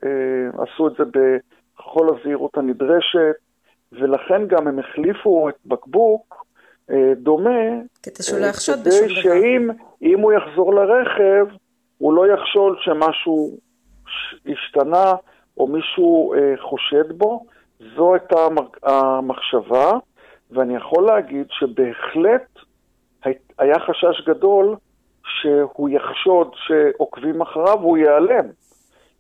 אה, 0.05 0.63
עשו 0.63 0.89
את 0.89 0.93
זה 0.99 1.05
בכל 1.05 2.09
הזהירות 2.09 2.57
הנדרשת, 2.57 3.35
ולכן 3.93 4.47
גם 4.47 4.69
הם 4.69 4.79
החליפו 4.79 5.49
את 5.49 5.55
בקבוק 5.67 6.45
אה, 6.91 7.13
דומה, 7.17 7.61
כדי 8.03 8.23
לא. 9.09 9.23
שאם 9.23 10.21
הוא 10.21 10.33
יחזור 10.33 10.75
לרכב, 10.75 11.47
הוא 11.99 12.15
לא 12.15 12.27
יחשול 12.27 12.77
שמשהו 12.81 13.51
השתנה 14.47 15.15
או 15.57 15.67
מישהו 15.67 16.35
חושד 16.61 17.13
בו. 17.19 17.47
זו 17.97 18.15
הייתה 18.15 18.49
המחשבה, 18.83 19.93
ואני 20.51 20.77
יכול 20.77 21.07
להגיד 21.07 21.47
שבהחלט 21.51 22.54
היה 23.59 23.79
חשש 23.79 24.29
גדול 24.29 24.77
שהוא 25.25 25.89
יחשוד 25.89 26.51
שעוקבים 26.55 27.43
אחריו 27.43 27.79
והוא 27.81 27.99
ייעלם. 27.99 28.47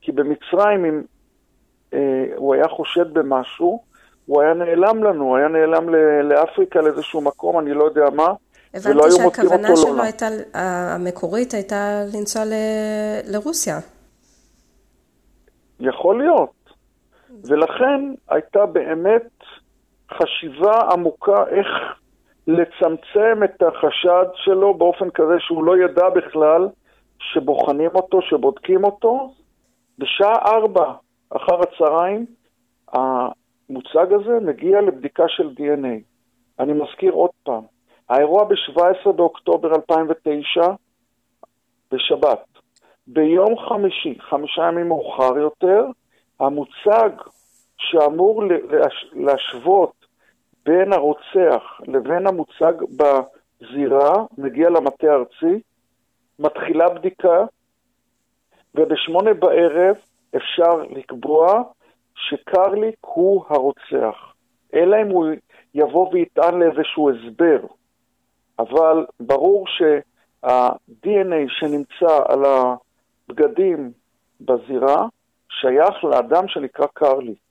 כי 0.00 0.12
במצרים, 0.12 0.84
אם 0.84 1.02
אה, 1.94 2.24
הוא 2.36 2.54
היה 2.54 2.68
חושד 2.68 3.14
במשהו, 3.14 3.82
הוא 4.26 4.42
היה 4.42 4.54
נעלם 4.54 5.04
לנו, 5.04 5.24
הוא 5.24 5.36
היה 5.36 5.48
נעלם 5.48 5.88
לאפריקה 6.24 6.80
לאיזשהו 6.80 7.20
מקום, 7.20 7.58
אני 7.58 7.74
לא 7.74 7.84
יודע 7.84 8.10
מה. 8.10 8.28
הבנתי 8.74 9.10
שהכוונה 9.10 9.76
שלו 9.76 10.02
הייתה, 10.02 10.26
המקורית 10.54 11.54
הייתה 11.54 12.02
לנסוע 12.14 12.44
ל... 12.44 12.52
לרוסיה. 13.32 13.78
יכול 15.80 16.18
להיות. 16.18 16.50
ולכן 17.44 18.14
הייתה 18.28 18.66
באמת 18.66 19.28
חשיבה 20.12 20.80
עמוקה 20.92 21.44
איך 21.48 21.66
לצמצם 22.46 23.44
את 23.44 23.62
החשד 23.62 24.26
שלו 24.34 24.74
באופן 24.74 25.10
כזה 25.10 25.34
שהוא 25.38 25.64
לא 25.64 25.76
ידע 25.78 26.08
בכלל 26.08 26.68
שבוחנים 27.18 27.90
אותו, 27.94 28.22
שבודקים 28.22 28.84
אותו. 28.84 29.34
בשעה 29.98 30.34
ארבע 30.46 30.92
אחר 31.30 31.60
הצהריים 31.60 32.26
המוצג 32.92 34.12
הזה 34.12 34.40
מגיע 34.40 34.80
לבדיקה 34.80 35.24
של 35.28 35.50
DNA. 35.58 36.02
אני 36.58 36.72
מזכיר 36.72 37.12
עוד 37.12 37.30
פעם, 37.42 37.62
האירוע 38.08 38.44
ב-17 38.44 39.12
באוקטובר 39.12 39.74
2009, 39.74 40.74
בשבת. 41.92 42.44
ביום 43.06 43.58
חמישי, 43.68 44.18
חמישה 44.20 44.62
ימים 44.62 44.88
מאוחר 44.88 45.38
יותר, 45.38 45.86
המוצג 46.40 47.10
שאמור 47.76 48.42
להשוות 49.12 50.03
בין 50.64 50.92
הרוצח 50.92 51.80
לבין 51.86 52.26
המוצג 52.26 52.72
בזירה, 52.96 54.24
מגיע 54.38 54.70
למטה 54.70 55.06
הארצי, 55.06 55.60
מתחילה 56.38 56.88
בדיקה, 56.88 57.44
ובשמונה 58.74 59.34
בערב 59.34 59.96
אפשר 60.36 60.76
לקבוע 60.90 61.62
שקרליק 62.14 62.96
הוא 63.00 63.44
הרוצח. 63.48 64.34
אלא 64.74 64.96
אם 65.02 65.08
הוא 65.08 65.26
יבוא 65.74 66.08
ויטען 66.12 66.60
לאיזשהו 66.60 67.10
הסבר. 67.10 67.66
אבל 68.58 69.06
ברור 69.20 69.66
שה-DNA 69.66 71.48
שנמצא 71.48 72.20
על 72.28 72.42
הבגדים 72.44 73.92
בזירה 74.40 75.06
שייך 75.48 76.04
לאדם 76.04 76.48
שנקרא 76.48 76.86
קרליק. 76.94 77.43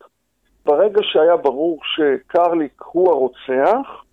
ברגע 0.65 0.99
שהיה 1.03 1.37
ברור 1.37 1.79
שקרליק 1.83 2.83
הוא 2.85 3.09
הרוצח, 3.09 4.03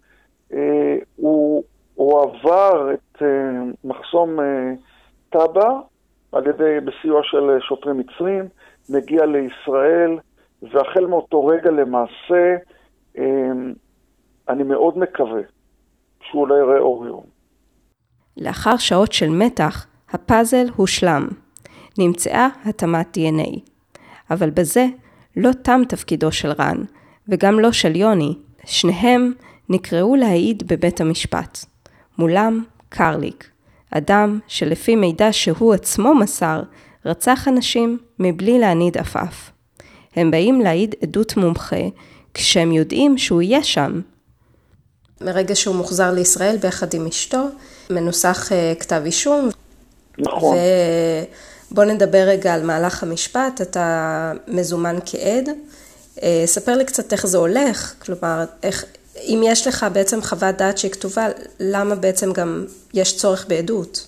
אה, 0.53 0.97
הוא, 1.17 1.65
הוא 1.95 2.23
עבר 2.23 2.95
את 2.95 3.23
אה, 3.23 3.29
מחסום 3.85 4.41
אה, 4.41 4.73
טאבה 5.31 5.81
על 6.33 6.47
ידי, 6.47 6.81
בסיוע 6.85 7.21
של 7.23 7.59
שוטרים 7.61 7.99
מצרים, 7.99 8.49
מגיע 8.89 9.27
לישראל, 9.27 10.19
והחל 10.63 11.07
מאותו 11.07 11.47
רגע 11.47 11.71
למעשה, 11.71 12.57
אני 14.49 14.63
מאוד 14.63 14.99
מקווה 14.99 15.41
שהוא 16.23 16.49
לא 16.49 16.55
יראה 16.55 16.79
אור 16.79 17.07
יום. 17.07 17.23
לאחר 18.37 18.77
שעות 18.77 19.13
של 19.13 19.29
מתח, 19.29 19.87
הפאזל 20.11 20.67
הושלם. 20.77 21.29
נמצאה 21.99 22.49
התאמת 22.65 23.17
DNA. 23.17 23.61
אבל 24.31 24.51
בזה 24.51 24.87
לא 25.37 25.51
תם 25.63 25.83
תפקידו 25.89 26.33
של 26.33 26.53
רן, 26.59 26.85
וגם 27.29 27.61
לא 27.61 27.73
של 27.73 27.97
יוני, 27.97 28.35
שניהם 28.65 29.33
נקראו 29.69 30.17
להעיד 30.17 30.63
בבית 30.67 31.01
המשפט. 31.01 31.65
מולם 32.19 32.65
קרליק, 32.89 33.51
אדם 33.91 34.39
שלפי 34.47 34.97
מידע 34.97 35.33
שהוא 35.33 35.75
עצמו 35.75 36.15
מסר, 36.15 36.63
רצח 37.07 37.49
אנשים 37.49 37.99
מבלי 38.19 38.59
להניד 38.59 38.99
עפעף. 38.99 39.51
הם 40.17 40.31
באים 40.31 40.61
להעיד 40.61 40.95
עדות 41.03 41.37
מומחה, 41.37 41.83
כשהם 42.35 42.73
יודעים 42.73 43.19
שהוא 43.19 43.43
יהיה 43.43 43.65
שם. 43.65 44.01
מרגע 45.21 45.55
שהוא 45.57 45.77
מוחזר 45.77 46.13
לישראל 46.13 46.57
ביחד 46.57 46.95
עם 46.95 47.07
אשתו, 47.07 47.47
מנוסח 47.91 48.53
אה, 48.53 48.73
כתב 48.81 49.03
אישום. 49.05 49.49
נכון. 50.19 50.57
בוא 51.75 51.85
נדבר 51.85 52.25
רגע 52.27 52.55
על 52.55 52.67
מהלך 52.67 53.03
המשפט, 53.03 53.61
אתה 53.63 54.33
מזומן 54.49 54.97
כעד. 55.07 55.49
אה, 56.23 56.43
ספר 56.45 56.73
לי 56.77 56.85
קצת 56.85 57.13
איך 57.13 57.27
זה 57.27 57.39
הולך, 57.39 57.95
כלומר, 58.05 58.45
איך, 58.63 58.85
אם 59.17 59.41
יש 59.45 59.67
לך 59.67 59.87
בעצם 59.95 60.21
חוות 60.21 60.55
דעת 60.55 60.79
שהיא 60.79 60.91
כתובה, 60.91 61.27
למה 61.61 61.95
בעצם 61.95 62.33
גם 62.33 62.65
יש 62.95 63.17
צורך 63.17 63.47
בעדות? 63.49 64.07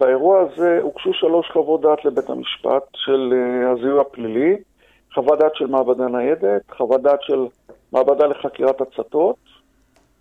באירוע 0.00 0.40
הזה 0.40 0.78
הוגשו 0.82 1.12
שלוש 1.12 1.50
חוות 1.52 1.80
דעת 1.80 2.04
לבית 2.04 2.30
המשפט 2.30 2.82
של 2.94 3.32
אה, 3.32 3.70
הזיהוי 3.70 4.00
הפלילי, 4.00 4.56
חוות 5.14 5.38
דעת 5.38 5.52
של 5.54 5.66
מעבדה 5.66 6.06
ניידת, 6.08 6.62
חוות 6.76 7.02
דעת 7.02 7.22
של 7.22 7.46
מעבדה 7.92 8.26
לחקירת 8.26 8.80
הצתות 8.80 9.36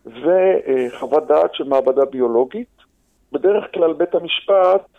וחוות 0.05 1.27
דעת 1.27 1.53
של 1.53 1.63
מעבדה 1.63 2.05
ביולוגית. 2.05 2.67
בדרך 3.31 3.63
כלל 3.73 3.93
בית 3.93 4.15
המשפט 4.15 4.51
אה, 4.51 4.98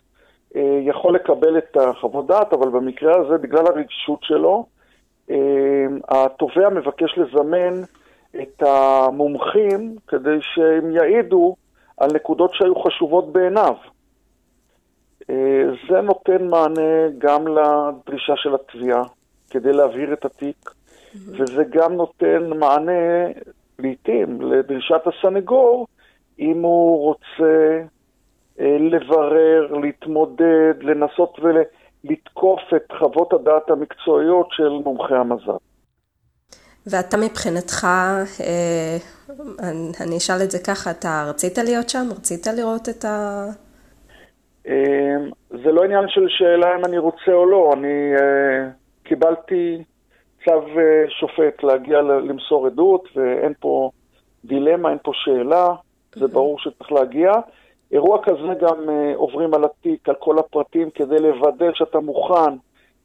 יכול 0.86 1.14
לקבל 1.14 1.58
את 1.58 1.76
החוות 1.76 2.26
דעת, 2.26 2.52
אבל 2.52 2.68
במקרה 2.68 3.12
הזה, 3.20 3.38
בגלל 3.38 3.66
הרגישות 3.66 4.22
שלו, 4.22 4.66
אה, 5.30 5.36
התובע 6.08 6.68
מבקש 6.68 7.18
לזמן 7.18 7.82
את 8.42 8.62
המומחים 8.62 9.96
כדי 10.08 10.38
שהם 10.40 10.90
יעידו 10.90 11.56
על 11.96 12.10
נקודות 12.14 12.54
שהיו 12.54 12.74
חשובות 12.82 13.32
בעיניו. 13.32 13.74
אה, 15.30 15.62
זה 15.90 16.00
נותן 16.00 16.46
מענה 16.46 17.08
גם 17.18 17.44
לדרישה 17.48 18.36
של 18.36 18.54
התביעה 18.54 19.02
כדי 19.50 19.72
להבהיר 19.72 20.12
את 20.12 20.24
התיק, 20.24 20.70
וזה 21.26 21.64
גם 21.70 21.92
נותן 21.92 22.50
מענה 22.58 23.26
לעתים 23.78 24.40
לדרישת 24.42 25.00
הסנגור 25.06 25.86
אם 26.38 26.62
הוא 26.62 26.98
רוצה 26.98 27.42
אה, 27.42 27.82
לברר, 28.60 29.74
להתמודד, 29.82 30.74
לנסות 30.80 31.38
ולתקוף 31.38 32.60
את 32.76 32.92
חוות 32.98 33.32
הדעת 33.32 33.70
המקצועיות 33.70 34.46
של 34.50 34.68
מומחי 34.68 35.14
המז"פ. 35.14 35.60
ואתה 36.86 37.16
מבחינתך, 37.16 37.86
אה, 38.40 38.96
אני 40.00 40.16
אשאל 40.16 40.42
את 40.44 40.50
זה 40.50 40.58
ככה, 40.66 40.90
אתה 40.90 41.24
רצית 41.28 41.58
להיות 41.58 41.88
שם? 41.88 42.06
רצית 42.10 42.46
לראות 42.46 42.88
את 42.88 43.04
ה... 43.04 43.44
אה, 44.68 45.16
זה 45.48 45.72
לא 45.72 45.84
עניין 45.84 46.08
של 46.08 46.26
שאלה 46.28 46.76
אם 46.76 46.84
אני 46.84 46.98
רוצה 46.98 47.32
או 47.32 47.46
לא. 47.46 47.70
אני 47.72 48.12
קיבלתי 49.02 49.84
צו 50.44 50.62
שופט 51.20 51.62
להגיע 51.62 52.00
למסור 52.02 52.66
עדות, 52.66 53.08
ואין 53.16 53.52
פה 53.60 53.90
דילמה, 54.44 54.90
אין 54.90 54.98
פה 55.02 55.12
שאלה, 55.14 55.68
זה 56.14 56.26
ברור 56.26 56.58
שצריך 56.58 56.92
להגיע. 56.92 57.32
אירוע 57.92 58.22
כזה 58.22 58.54
גם 58.60 58.88
uh, 58.88 59.16
עוברים 59.16 59.54
על 59.54 59.64
התיק, 59.64 60.08
על 60.08 60.14
כל 60.14 60.38
הפרטים, 60.38 60.90
כדי 60.90 61.18
לוודא 61.18 61.66
שאתה 61.74 62.00
מוכן 62.00 62.56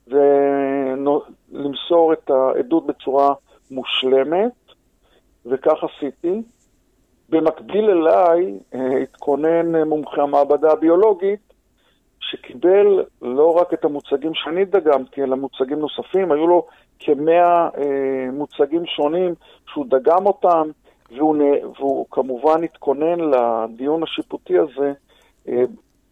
ולמסור 0.07 2.13
את 2.13 2.29
העדות 2.29 2.86
בצורה 2.86 3.33
מושלמת, 3.71 4.51
וכך 5.45 5.83
עשיתי. 5.83 6.41
במקביל 7.29 7.89
אליי 7.89 8.59
uh, 8.73 8.77
התכונן 9.03 9.75
uh, 9.75 9.86
מומחה 9.86 10.21
המעבדה 10.21 10.71
הביולוגית, 10.71 11.53
שקיבל 12.19 13.03
לא 13.21 13.57
רק 13.57 13.73
את 13.73 13.86
המוצגים 13.86 14.33
שאני 14.33 14.65
דגמתי, 14.65 15.23
אלא 15.23 15.36
מוצגים 15.36 15.79
נוספים, 15.79 16.31
היו 16.31 16.47
לו 16.47 16.65
כמאה 16.99 17.69
uh, 17.69 17.81
מוצגים 18.33 18.86
שונים 18.86 19.36
שהוא 19.67 19.86
דגם 19.89 20.25
אותם. 20.25 20.69
והוא, 21.18 21.36
והוא 21.78 22.05
כמובן 22.11 22.63
התכונן 22.63 23.20
לדיון 23.20 24.03
השיפוטי 24.03 24.57
הזה 24.57 24.93
אה, 25.47 25.63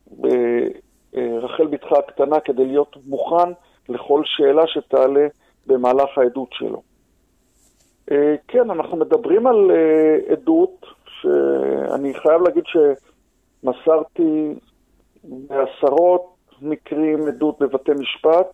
ברחל 0.07 1.67
בתך 1.67 1.91
הקטנה 1.91 2.39
כדי 2.39 2.65
להיות 2.65 2.97
מוכן 3.05 3.51
לכל 3.89 4.21
שאלה 4.25 4.67
שתעלה 4.67 5.27
במהלך 5.67 6.17
העדות 6.17 6.49
שלו. 6.51 6.81
אה, 8.11 8.35
כן, 8.47 8.69
אנחנו 8.69 8.97
מדברים 8.97 9.47
על 9.47 9.71
אה, 9.71 10.31
עדות 10.31 10.85
שאני 11.05 12.13
חייב 12.13 12.41
להגיד 12.41 12.63
שמסרתי 12.65 14.53
בעשרות 15.23 16.33
מקרים 16.61 17.27
עדות 17.27 17.59
בבתי 17.59 17.91
משפט. 17.91 18.51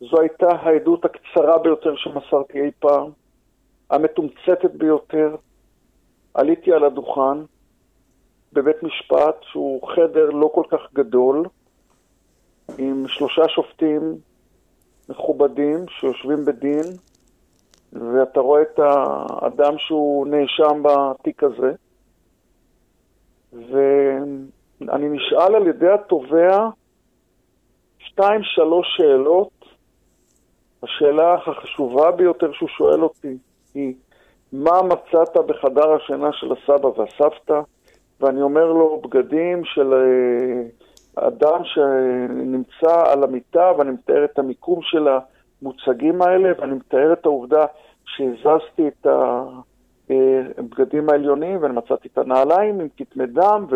זו 0.00 0.20
הייתה 0.20 0.48
העדות 0.50 1.04
הקצרה 1.04 1.58
ביותר 1.58 1.96
שמסרתי 1.96 2.60
אי 2.60 2.70
פעם. 2.78 3.10
המתומצתת 3.90 4.74
ביותר. 4.74 5.36
עליתי 6.34 6.72
על 6.72 6.84
הדוכן 6.84 7.38
בבית 8.52 8.82
משפט 8.82 9.36
שהוא 9.42 9.88
חדר 9.88 10.30
לא 10.30 10.50
כל 10.54 10.64
כך 10.70 10.80
גדול, 10.94 11.48
עם 12.78 13.08
שלושה 13.08 13.48
שופטים 13.48 14.00
מכובדים 15.08 15.84
שיושבים 15.88 16.44
בדין, 16.44 16.84
ואתה 17.92 18.40
רואה 18.40 18.62
את 18.62 18.78
האדם 18.78 19.74
שהוא 19.78 20.26
נאשם 20.26 20.82
בתיק 20.82 21.42
הזה, 21.42 21.72
ואני 23.52 25.08
נשאל 25.08 25.54
על 25.54 25.66
ידי 25.66 25.90
התובע 25.90 26.68
שתיים, 27.98 28.40
שלוש 28.42 28.86
שאלות. 28.96 29.50
השאלה 30.82 31.34
החשובה 31.34 32.10
ביותר 32.10 32.52
שהוא 32.52 32.68
שואל 32.68 33.02
אותי, 33.02 33.36
היא 33.74 33.94
מה 34.52 34.82
מצאת 34.82 35.36
בחדר 35.46 35.92
השינה 35.92 36.32
של 36.32 36.52
הסבא 36.52 36.86
והסבתא, 36.86 37.60
ואני 38.20 38.42
אומר 38.42 38.72
לו 38.72 39.00
בגדים 39.04 39.64
של 39.64 39.94
אה, 39.94 41.26
אדם 41.26 41.64
שנמצא 41.64 43.12
על 43.12 43.24
המיטה, 43.24 43.72
ואני 43.78 43.90
מתאר 43.90 44.24
את 44.24 44.38
המיקום 44.38 44.82
של 44.82 45.08
המוצגים 45.62 46.22
האלה, 46.22 46.52
ואני 46.58 46.74
מתאר 46.74 47.12
את 47.12 47.26
העובדה 47.26 47.64
שהזזתי 48.04 48.88
את 48.88 49.06
הבגדים 50.58 51.10
העליונים, 51.10 51.62
ואני 51.62 51.74
מצאתי 51.74 52.08
את 52.12 52.18
הנעליים 52.18 52.80
עם 52.80 52.88
כתמי 52.96 53.26
דם 53.26 53.66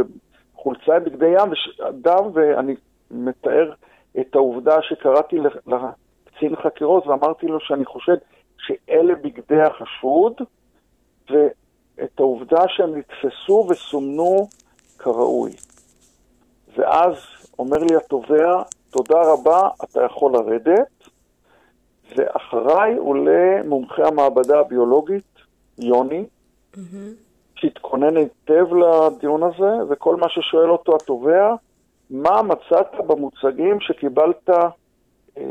וחולצה 0.54 0.96
עם 0.96 1.04
בגדי 1.04 1.26
ים 1.26 1.52
ודם, 1.88 2.24
ואני 2.32 2.74
מתאר 3.10 3.72
את 4.20 4.34
העובדה 4.34 4.82
שקראתי 4.82 5.36
לקצין 5.66 6.56
חקירות 6.56 7.06
ואמרתי 7.06 7.46
לו 7.46 7.60
שאני 7.60 7.84
חושד 7.84 8.16
שאלה 8.58 9.14
בגדי 9.14 9.62
החשוד, 9.62 10.32
ואת 11.32 12.20
העובדה 12.20 12.62
שהם 12.68 12.96
נתפסו 12.96 13.66
וסומנו 13.70 14.48
כראוי. 14.98 15.52
ואז 16.76 17.14
אומר 17.58 17.78
לי 17.78 17.96
התובע, 17.96 18.62
תודה 18.90 19.22
רבה, 19.22 19.68
אתה 19.84 20.02
יכול 20.04 20.32
לרדת, 20.32 21.08
ואחריי 22.16 22.96
עולה 22.96 23.62
מומחה 23.64 24.08
המעבדה 24.08 24.60
הביולוגית, 24.60 25.38
יוני, 25.78 26.24
mm-hmm. 26.74 26.78
שהתכונן 27.54 28.16
היטב 28.16 28.66
לדיון 28.74 29.42
הזה, 29.42 29.72
וכל 29.88 30.16
מה 30.16 30.28
ששואל 30.28 30.70
אותו 30.70 30.96
התובע, 30.96 31.54
מה 32.10 32.42
מצאת 32.42 33.06
במוצגים 33.06 33.80
שקיבלת 33.80 34.50
אה, 35.38 35.44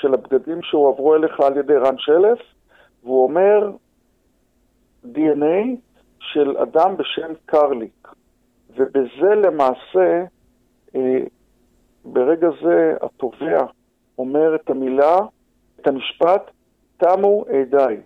של 0.00 0.14
הבגדים 0.14 0.62
שהועברו 0.62 1.14
אליך 1.14 1.40
על 1.40 1.56
ידי 1.56 1.76
רן 1.76 1.98
שלף? 1.98 2.38
והוא 3.02 3.24
אומר, 3.24 3.70
DNA 5.04 5.76
של 6.20 6.56
אדם 6.56 6.96
בשם 6.96 7.32
קרליק. 7.46 8.08
ובזה 8.76 9.34
למעשה, 9.34 10.24
אה, 10.94 11.20
ברגע 12.04 12.48
זה 12.62 12.94
התובע 13.02 13.66
אומר 14.18 14.54
את 14.54 14.70
המילה, 14.70 15.18
את 15.80 15.86
המשפט, 15.86 16.50
תמו 16.96 17.44
עדיי. 17.60 18.00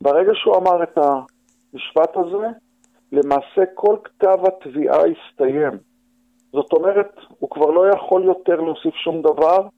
ברגע 0.00 0.32
שהוא 0.34 0.56
אמר 0.56 0.82
את 0.82 0.98
המשפט 0.98 2.16
הזה, 2.16 2.46
למעשה 3.12 3.62
כל 3.74 3.96
כתב 4.04 4.38
התביעה 4.46 5.00
הסתיים. 5.06 5.78
זאת 6.52 6.72
אומרת, 6.72 7.16
הוא 7.38 7.50
כבר 7.50 7.70
לא 7.70 7.88
יכול 7.88 8.24
יותר 8.24 8.60
להוסיף 8.60 8.94
שום 8.94 9.22
דבר, 9.22 9.68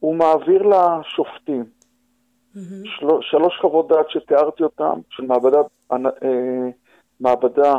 הוא 0.00 0.14
מעביר 0.14 0.62
לשופטים. 0.62 1.64
Mm-hmm. 1.64 2.84
של, 2.84 3.06
שלוש 3.20 3.58
חוות 3.60 3.88
דעת 3.88 4.10
שתיארתי 4.10 4.62
אותן, 4.62 5.00
של 5.10 5.26
מעבדה, 5.26 5.58
אה, 5.58 5.62
מעבדה 7.20 7.74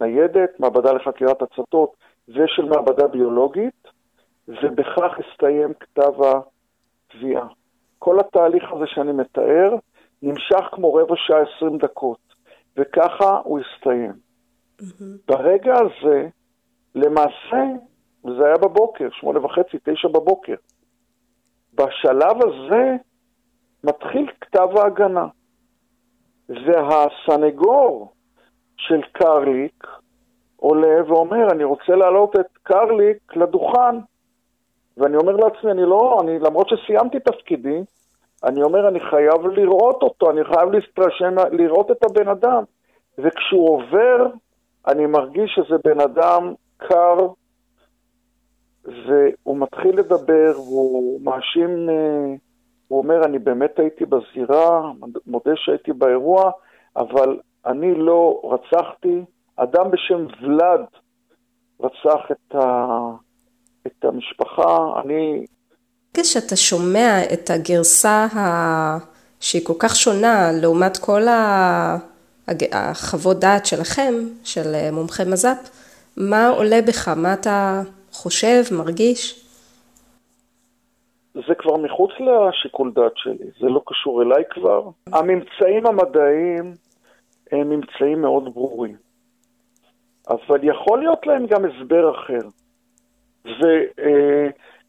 ניידת, 0.00 0.60
מעבדה 0.60 0.92
לחקירת 0.92 1.42
הצתות 1.42 1.96
ושל 2.28 2.64
מעבדה 2.64 3.06
ביולוגית, 3.06 3.88
ובכך 4.48 5.12
הסתיים 5.18 5.74
כתב 5.74 6.12
התביעה. 6.22 7.46
כל 7.98 8.20
התהליך 8.20 8.72
הזה 8.72 8.84
שאני 8.86 9.12
מתאר 9.12 9.74
נמשך 10.22 10.64
כמו 10.72 10.94
רבע 10.94 11.14
שעה 11.16 11.38
עשרים 11.42 11.78
דקות, 11.78 12.18
וככה 12.76 13.40
הוא 13.44 13.60
הסתיים. 13.60 14.12
Mm-hmm. 14.12 15.04
ברגע 15.28 15.74
הזה, 15.74 16.28
למעשה, 16.94 17.64
וזה 18.24 18.46
היה 18.46 18.56
בבוקר, 18.56 19.08
שמונה 19.10 19.44
וחצי, 19.44 19.76
תשע 19.82 20.08
בבוקר, 20.08 20.54
בשלב 21.74 22.36
הזה 22.42 22.96
מתחיל 23.84 24.30
כתב 24.40 24.68
ההגנה. 24.76 25.26
והסנגור 26.50 28.12
של 28.76 29.00
קרליק 29.12 29.86
עולה 30.56 31.02
ואומר, 31.06 31.50
אני 31.52 31.64
רוצה 31.64 31.96
להעלות 31.96 32.36
את 32.36 32.46
קרליק 32.62 33.36
לדוכן. 33.36 33.96
ואני 34.96 35.16
אומר 35.16 35.36
לעצמי, 35.36 35.70
אני 35.70 35.82
לא, 35.82 36.18
אני, 36.22 36.38
למרות 36.38 36.68
שסיימתי 36.68 37.20
תפקידי, 37.20 37.82
אני 38.44 38.62
אומר, 38.62 38.88
אני 38.88 39.00
חייב 39.00 39.46
לראות 39.46 40.02
אותו, 40.02 40.30
אני 40.30 40.44
חייב 40.44 40.70
להסתרשם, 40.72 41.34
לראות 41.52 41.90
את 41.90 42.04
הבן 42.04 42.28
אדם. 42.28 42.62
וכשהוא 43.18 43.68
עובר, 43.68 44.26
אני 44.86 45.06
מרגיש 45.06 45.50
שזה 45.54 45.76
בן 45.84 46.00
אדם 46.00 46.54
קר, 46.76 47.16
והוא 48.84 49.58
מתחיל 49.58 49.98
לדבר, 49.98 50.52
והוא 50.56 51.20
מאשים... 51.22 51.90
אה, 51.90 52.34
הוא 52.90 52.98
אומר, 52.98 53.24
אני 53.24 53.38
באמת 53.38 53.78
הייתי 53.78 54.04
בזירה, 54.04 54.92
מודה 55.26 55.50
שהייתי 55.56 55.92
באירוע, 55.92 56.50
אבל 56.96 57.38
אני 57.66 57.94
לא 57.94 58.40
רצחתי. 58.44 59.24
אדם 59.56 59.90
בשם 59.90 60.26
ולד 60.42 60.84
רצח 61.80 62.20
את, 62.30 62.54
ה... 62.54 62.86
את 63.86 64.04
המשפחה. 64.04 65.00
אני... 65.04 65.44
כשאתה 66.14 66.56
שומע 66.56 67.18
את 67.32 67.50
הגרסה 67.50 68.26
ה... 68.36 68.98
שהיא 69.40 69.66
כל 69.66 69.74
כך 69.78 69.96
שונה 69.96 70.50
לעומת 70.52 70.96
כל 70.96 71.28
ה... 71.28 71.96
החוות 72.72 73.40
דעת 73.40 73.66
שלכם, 73.66 74.14
של 74.44 74.90
מומחי 74.92 75.22
מז"פ, 75.26 75.70
מה 76.16 76.48
עולה 76.48 76.82
בך? 76.82 77.08
מה 77.08 77.32
אתה 77.32 77.82
חושב, 78.12 78.62
מרגיש? 78.72 79.49
כבר 81.70 81.78
מחוץ 81.78 82.10
לשיקול 82.20 82.92
דעת 82.94 83.12
שלי, 83.16 83.50
זה 83.60 83.66
לא 83.66 83.82
קשור 83.86 84.22
אליי 84.22 84.42
כבר. 84.50 84.88
הממצאים 85.12 85.86
המדעיים 85.86 86.74
הם 87.52 87.70
ממצאים 87.70 88.22
מאוד 88.22 88.54
ברורים, 88.54 88.96
אבל 90.28 90.58
יכול 90.62 90.98
להיות 90.98 91.26
להם 91.26 91.46
גם 91.46 91.64
הסבר 91.64 92.12
אחר. 92.14 92.48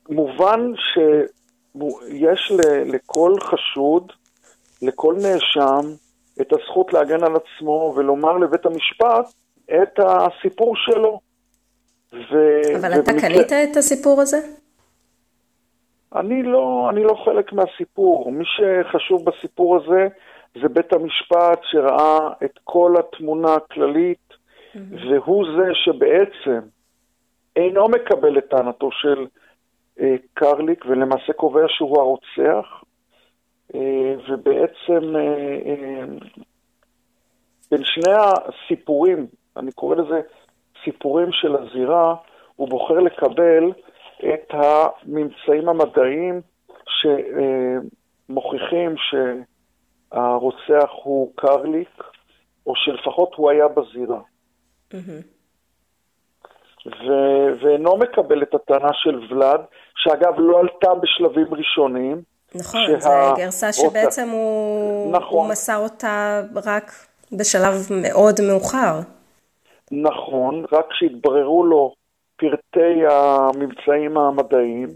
ומובן 0.10 0.72
שיש 0.76 2.52
לכל 2.86 3.34
חשוד, 3.40 4.12
לכל 4.82 5.16
נאשם, 5.16 5.82
את 6.42 6.54
הזכות 6.54 6.94
להגן 6.94 7.24
על 7.24 7.34
עצמו 7.36 7.94
ולומר 7.96 8.38
לבית 8.38 8.66
המשפט 8.66 9.34
את 9.66 10.00
הסיפור 10.00 10.76
שלו. 10.76 11.20
ו... 12.14 12.18
אבל 12.80 12.94
אתה 12.94 13.12
ובמקרה... 13.12 13.30
קנית 13.30 13.52
את 13.72 13.78
הסיפור 13.78 14.22
הזה? 14.22 14.38
אני 16.16 16.43
לא, 16.43 16.88
אני 16.89 17.03
לא 17.03 17.14
חלק 17.26 17.53
מהסיפור. 17.53 18.32
מי 18.32 18.43
שחשוב 18.45 19.26
בסיפור 19.26 19.78
הזה 19.78 20.07
זה 20.62 20.70
בית 20.70 20.93
המשפט 20.93 21.59
שראה 21.64 22.30
את 22.43 22.59
כל 22.64 22.95
התמונה 22.99 23.53
הכללית, 23.53 24.30
mm-hmm. 24.30 24.80
והוא 25.09 25.45
זה 25.57 25.70
שבעצם 25.74 26.59
אינו 27.55 27.88
מקבל 27.88 28.38
את 28.38 28.49
טענתו 28.49 28.91
של 28.91 29.28
אה, 29.99 30.16
קרליק, 30.34 30.86
ולמעשה 30.86 31.34
קובע 31.34 31.66
שהוא 31.68 31.99
הרוצח, 31.99 32.84
אה, 33.76 34.16
ובעצם 34.30 35.16
אה, 35.16 35.59
אה, 35.66 36.03
בין 37.72 37.84
שני 37.84 38.14
הסיפורים, 38.14 39.28
אני 39.57 39.72
קורא 39.72 39.95
לזה 39.95 40.22
סיפורים 40.84 41.32
של 41.32 41.55
הזירה, 41.55 42.16
הוא 42.55 42.70
בוחר 42.70 42.99
לקבל 42.99 43.72
את 44.34 44.53
הממצאים 44.53 45.69
המדעיים 45.69 46.41
שמוכיחים 48.30 48.95
שהרוצח 48.97 50.89
הוא 51.03 51.32
קרליק, 51.36 52.03
או 52.67 52.74
שלפחות 52.76 53.34
הוא 53.36 53.49
היה 53.49 53.67
בזירה. 53.67 54.19
Mm-hmm. 54.91 55.24
ו- 56.86 57.51
ואינו 57.61 57.97
מקבל 57.97 58.43
את 58.43 58.53
הטענה 58.53 58.89
של 58.93 59.19
ולאד, 59.30 59.61
שאגב 59.95 60.34
לא 60.38 60.59
עלתה 60.59 60.93
בשלבים 60.95 61.53
ראשונים. 61.53 62.22
נכון, 62.55 62.82
שה... 62.88 62.99
זו 62.99 63.09
גרסה 63.38 63.74
שבעצם 63.74 64.30
הוא... 64.30 65.11
נכון. 65.11 65.38
הוא 65.38 65.49
מסר 65.49 65.78
אותה 65.78 66.41
רק 66.65 66.91
בשלב 67.32 67.88
מאוד 68.01 68.36
מאוחר. 68.47 68.99
נכון, 69.91 70.65
רק 70.72 70.86
כשהתבררו 70.89 71.65
לו 71.65 71.93
פרטי 72.42 73.06
המבצעים 73.10 74.18
המדעיים. 74.18 74.88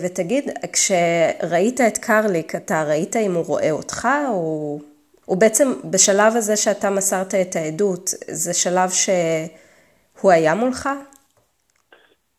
ותגיד, 0.00 0.50
כשראית 0.72 1.80
את 1.80 1.98
קרליק, 1.98 2.54
אתה 2.54 2.84
ראית 2.88 3.16
אם 3.16 3.34
הוא 3.34 3.44
רואה 3.46 3.70
אותך, 3.70 4.08
או... 4.28 4.78
הוא 5.24 5.36
בעצם, 5.36 5.72
בשלב 5.90 6.36
הזה 6.36 6.56
שאתה 6.56 6.90
מסרת 6.90 7.34
את 7.34 7.56
העדות, 7.56 8.10
זה 8.28 8.54
שלב 8.54 8.90
שהוא 8.90 10.30
היה 10.30 10.54
מולך? 10.54 10.88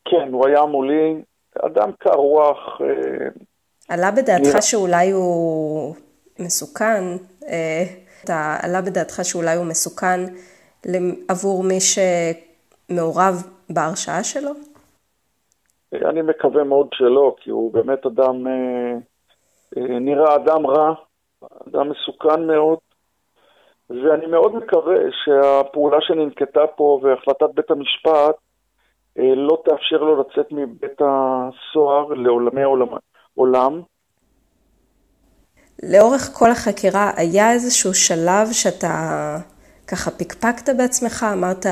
כן, 0.06 0.28
הוא 0.32 0.48
היה 0.48 0.62
מולי, 0.66 1.16
אדם 1.66 1.92
קר 2.00 2.10
רוח. 2.10 2.82
אה, 2.82 3.28
עלה 3.90 4.12
בדעתך 4.12 4.48
נראה... 4.48 4.62
שאולי 4.62 5.12
הוא 5.12 5.96
מסוכן? 6.40 7.04
אה, 7.48 7.84
אתה 8.24 8.58
עלה 8.62 8.82
בדעתך 8.82 9.20
שאולי 9.24 9.56
הוא 9.56 9.66
מסוכן 9.66 10.20
עבור 11.28 11.64
מי 11.64 11.78
שמעורב 12.90 13.44
בהרשעה 13.70 14.24
שלו? 14.24 14.52
אני 15.94 16.22
מקווה 16.22 16.64
מאוד 16.64 16.88
שלא, 16.94 17.36
כי 17.38 17.50
הוא 17.50 17.74
באמת 17.74 18.06
אדם, 18.06 18.48
אה, 18.48 18.94
אה, 19.78 20.00
נראה 20.00 20.36
אדם 20.36 20.68
רע, 20.68 20.94
אדם 21.68 21.90
מסוכן 21.90 22.48
מאוד, 22.48 22.78
ואני 23.90 24.26
מאוד 24.26 24.56
מקווה 24.56 24.96
שהפעולה 25.24 25.98
שננקטה 26.02 26.68
פה 26.76 27.00
והחלטת 27.04 27.56
בית 27.56 27.72
המשפט 27.72 28.36
אה, 29.20 29.36
לא 29.36 29.62
תאפשר 29.66 29.98
לו 29.98 30.22
לצאת 30.22 30.52
מבית 30.52 31.02
הסוהר 31.02 32.08
לעולמי 32.14 32.64
עולם. 32.64 32.88
עולם. 33.36 33.82
לאורך 35.84 36.22
כל 36.34 36.52
החקירה 36.52 37.12
היה 37.18 37.52
איזשהו 37.52 37.94
שלב 37.94 38.48
שאתה 38.52 38.90
ככה 39.88 40.12
פקפקת 40.12 40.70
בעצמך, 40.78 41.26
אמרת, 41.34 41.66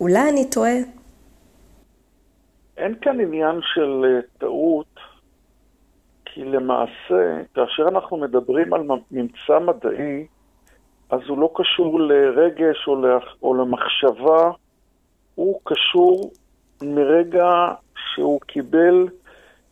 אולי 0.00 0.28
אני 0.30 0.50
טועה? 0.50 0.76
אין 2.76 2.94
כאן 3.00 3.20
עניין 3.20 3.60
של 3.62 4.04
אה, 4.04 4.20
טעות, 4.38 5.00
כי 6.24 6.44
למעשה, 6.44 7.42
כאשר 7.54 7.88
אנחנו 7.88 8.16
מדברים 8.16 8.74
על 8.74 8.80
ממצא 9.10 9.58
מדעי, 9.58 10.26
אז 11.10 11.20
הוא 11.28 11.38
לא 11.38 11.50
קשור 11.54 12.00
לרגש 12.00 12.88
או, 13.42 13.54
למחשבה, 13.54 14.50
הוא 15.34 15.60
קשור 15.64 16.30
מרגע 16.82 17.74
שהוא 17.96 18.40
קיבל 18.40 19.08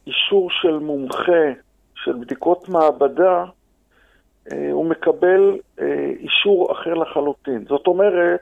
אישור 0.07 0.51
של 0.51 0.79
מומחה, 0.79 1.53
של 1.95 2.13
בדיקות 2.13 2.69
מעבדה, 2.69 3.45
אה, 4.53 4.73
הוא 4.73 4.87
מקבל 4.87 5.59
אה, 5.81 6.11
אישור 6.19 6.73
אחר 6.73 6.95
לחלוטין. 6.95 7.65
זאת 7.69 7.87
אומרת 7.87 8.41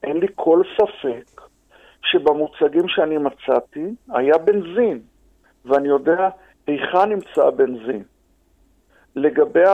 שאין 0.00 0.16
לי 0.16 0.26
כל 0.34 0.62
ספק 0.76 1.40
שבמוצגים 2.02 2.88
שאני 2.88 3.18
מצאתי 3.18 3.84
היה 4.10 4.38
בנזין, 4.38 5.00
ואני 5.64 5.88
יודע 5.88 6.28
היכן 6.66 7.08
נמצא 7.08 7.46
הבנזין. 7.46 8.02
לגבי 9.16 9.64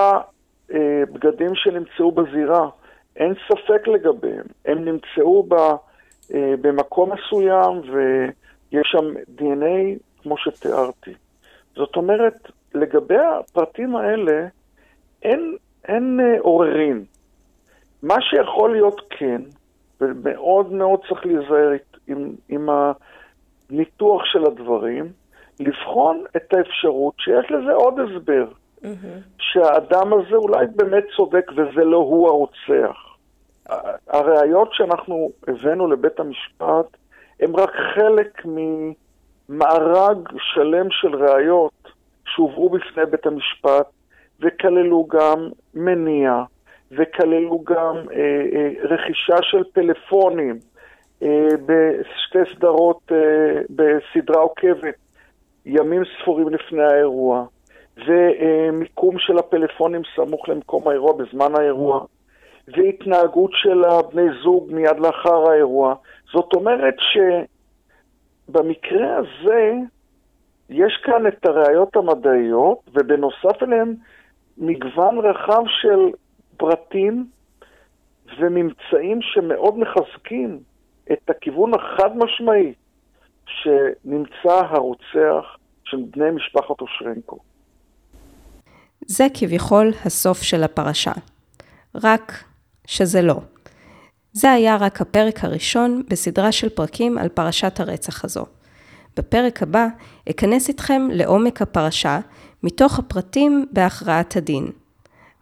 הבגדים 0.71 1.51
אה, 1.51 1.55
שנמצאו 1.55 2.13
בזירה, 2.13 2.69
אין 3.17 3.35
ספק 3.49 3.89
לגביהם. 3.89 4.47
הם 4.65 4.85
נמצאו 4.85 5.43
ב, 5.43 5.55
במקום 6.61 7.13
מסוים 7.13 7.81
ויש 7.93 8.89
שם 8.93 9.15
DNA 9.39 9.99
כמו 10.23 10.39
שתיארתי. 10.39 11.15
זאת 11.77 11.97
אומרת, 11.97 12.51
לגבי 12.75 13.19
הפרטים 13.19 13.97
האלה, 13.97 14.47
אין, 15.23 15.57
אין 15.89 16.21
אה, 16.21 16.41
עוררין. 16.41 17.05
מה 18.03 18.17
שיכול 18.21 18.73
להיות 18.73 19.01
כן, 19.11 19.43
ומאוד 20.01 20.73
מאוד 20.73 21.01
צריך 21.09 21.27
להיזהר 21.27 21.71
עם, 22.07 22.33
עם 22.49 22.69
הניתוח 23.71 24.25
של 24.25 24.45
הדברים, 24.45 25.13
לבחון 25.61 26.25
את 26.37 26.55
האפשרות 26.55 27.15
שיש 27.19 27.51
לזה 27.51 27.73
עוד 27.73 27.95
הסבר. 28.01 28.47
Mm-hmm. 28.83 28.87
שהאדם 29.39 30.13
הזה 30.13 30.37
אולי 30.37 30.67
באמת 30.77 31.05
צודק 31.17 31.47
וזה 31.57 31.85
לא 31.85 31.97
הוא 31.97 32.29
הרוצח. 32.29 32.97
הראיות 34.09 34.69
שאנחנו 34.73 35.31
הבאנו 35.49 35.91
לבית 35.91 36.21
המשפט 36.21 36.97
הן 37.41 37.55
רק 37.55 37.71
חלק 37.95 38.43
ממארג 38.45 40.29
שלם 40.39 40.91
של 40.91 41.15
ראיות 41.15 41.89
שהובאו 42.25 42.69
בפני 42.71 43.07
בית 43.11 43.27
המשפט 43.27 43.87
וכללו 44.41 45.07
גם 45.11 45.49
מניע, 45.75 46.43
וכללו 46.97 47.65
גם 47.65 47.97
אה, 48.13 48.47
אה, 48.55 48.71
רכישה 48.83 49.37
של 49.43 49.65
פלאפונים 49.73 50.59
אה, 51.23 51.49
בשתי 51.67 52.55
סדרות, 52.55 53.13
אה, 53.13 53.61
בסדרה 53.71 54.41
עוקבת, 54.41 54.95
ימים 55.67 56.03
ספורים 56.05 56.49
לפני 56.49 56.83
האירוע, 56.83 57.47
ומיקום 58.07 59.19
של 59.19 59.39
הפלאפונים 59.39 60.03
סמוך 60.17 60.49
למקום 60.49 60.89
האירוע 60.89 61.13
בזמן 61.13 61.55
האירוע, 61.57 62.05
והתנהגות 62.69 63.51
של 63.55 63.85
הבני 63.85 64.27
זוג 64.43 64.73
מיד 64.73 64.99
לאחר 64.99 65.51
האירוע. 65.51 65.95
זאת 66.33 66.53
אומרת 66.55 66.95
שבמקרה 68.49 69.17
הזה, 69.17 69.73
יש 70.71 71.01
כאן 71.05 71.27
את 71.27 71.47
הראיות 71.47 71.97
המדעיות, 71.97 72.79
ובנוסף 72.95 73.63
אליהן 73.63 73.95
מגוון 74.59 75.19
רחב 75.19 75.63
של 75.67 76.11
פרטים 76.57 77.27
וממצאים 78.39 79.19
שמאוד 79.23 79.75
מחזקים 79.79 80.61
את 81.13 81.31
הכיוון 81.31 81.73
החד 81.75 82.17
משמעי 82.17 82.73
שנמצא 83.47 84.67
הרוצח 84.71 85.57
של 85.85 85.97
בני 86.11 86.31
משפחת 86.31 86.81
אושרנקו. 86.81 87.39
זה 89.07 89.27
כביכול 89.35 89.93
הסוף 90.05 90.43
של 90.43 90.63
הפרשה. 90.63 91.13
רק 91.95 92.45
שזה 92.87 93.23
לא. 93.23 93.37
זה 94.33 94.53
היה 94.53 94.77
רק 94.77 95.01
הפרק 95.01 95.45
הראשון 95.45 96.03
בסדרה 96.11 96.53
של 96.53 96.69
פרקים 96.69 97.19
על 97.19 97.29
פרשת 97.29 97.81
הרצח 97.81 98.25
הזו. 98.25 98.45
בפרק 99.17 99.63
הבא 99.63 99.87
אכנס 100.31 100.69
איתכם 100.69 101.09
לעומק 101.13 101.63
הפרשה, 101.63 102.19
מתוך 102.63 102.99
הפרטים 102.99 103.67
בהכרעת 103.73 104.37
הדין. 104.37 104.71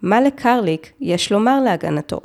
מה 0.03 0.21
לקרליק 0.21 0.93
יש 1.01 1.33
לומר 1.33 1.61
להגנתו? 1.61 2.21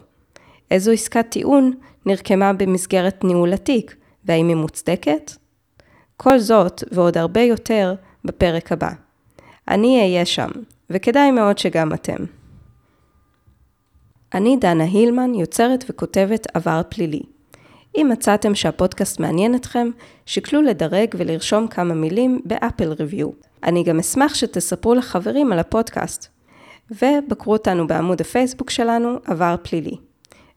איזו 0.72 0.92
עסקת 0.92 1.26
טיעון 1.30 1.74
נרקמה 2.06 2.54
במסגרת 2.54 3.24
ניהול 3.24 3.54
התיק, 3.54 3.96
והאם 4.26 4.48
היא 4.48 4.56
מוצדקת? 4.56 5.32
כל 6.18 6.40
זאת 6.40 6.84
ועוד 6.92 7.18
הרבה 7.18 7.42
יותר 7.42 7.96
בפרק 8.26 8.72
הבא. 8.72 8.90
אני 9.68 10.00
אהיה 10.02 10.26
שם, 10.26 10.50
וכדאי 10.90 11.32
מאוד 11.32 11.58
שגם 11.58 11.94
אתם. 11.94 12.26
אני 14.34 14.58
דנה 14.58 14.84
הילמן, 14.84 15.36
יוצרת 15.36 15.86
וכותבת 15.90 16.48
עבר 16.54 16.82
פלילי. 16.90 17.22
אם 17.98 18.08
מצאתם 18.12 18.56
שהפודקאסט 18.56 19.20
מעניין 19.20 19.56
אתכם, 19.56 19.90
שקלו 20.26 20.62
לדרג 20.62 21.16
ולרשום 21.18 21.68
כמה 21.68 21.94
מילים 21.94 22.42
באפל 22.46 22.92
ריוויו. 22.92 23.30
אני 23.64 23.84
גם 23.84 24.00
אשמח 24.00 24.36
שתספרו 24.36 24.94
לחברים 24.94 25.52
על 25.52 25.60
הפודקאסט. 25.60 26.37
ובקרו 26.92 27.54
אותנו 27.54 27.88
בעמוד 27.88 28.22
הפייסבוק 28.22 28.70
שלנו, 28.70 29.16
עבר 29.26 29.56
פלילי. 29.62 29.96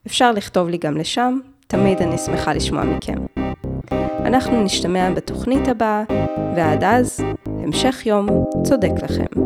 אפשר 0.07 0.33
לכתוב 0.33 0.69
לי 0.69 0.79
גם 0.79 0.97
לשם, 0.97 1.39
תמיד 1.67 2.03
אני 2.03 2.19
שמחה 2.19 2.53
לשמוע 2.53 2.85
מכם. 2.85 3.27
אנחנו 4.25 4.63
נשתמע 4.63 5.11
בתוכנית 5.11 5.69
הבאה, 5.69 6.05
ועד 6.57 6.85
אז, 6.85 7.21
המשך 7.47 8.07
יום 8.07 8.45
צודק 8.65 8.91
לכם. 9.03 9.41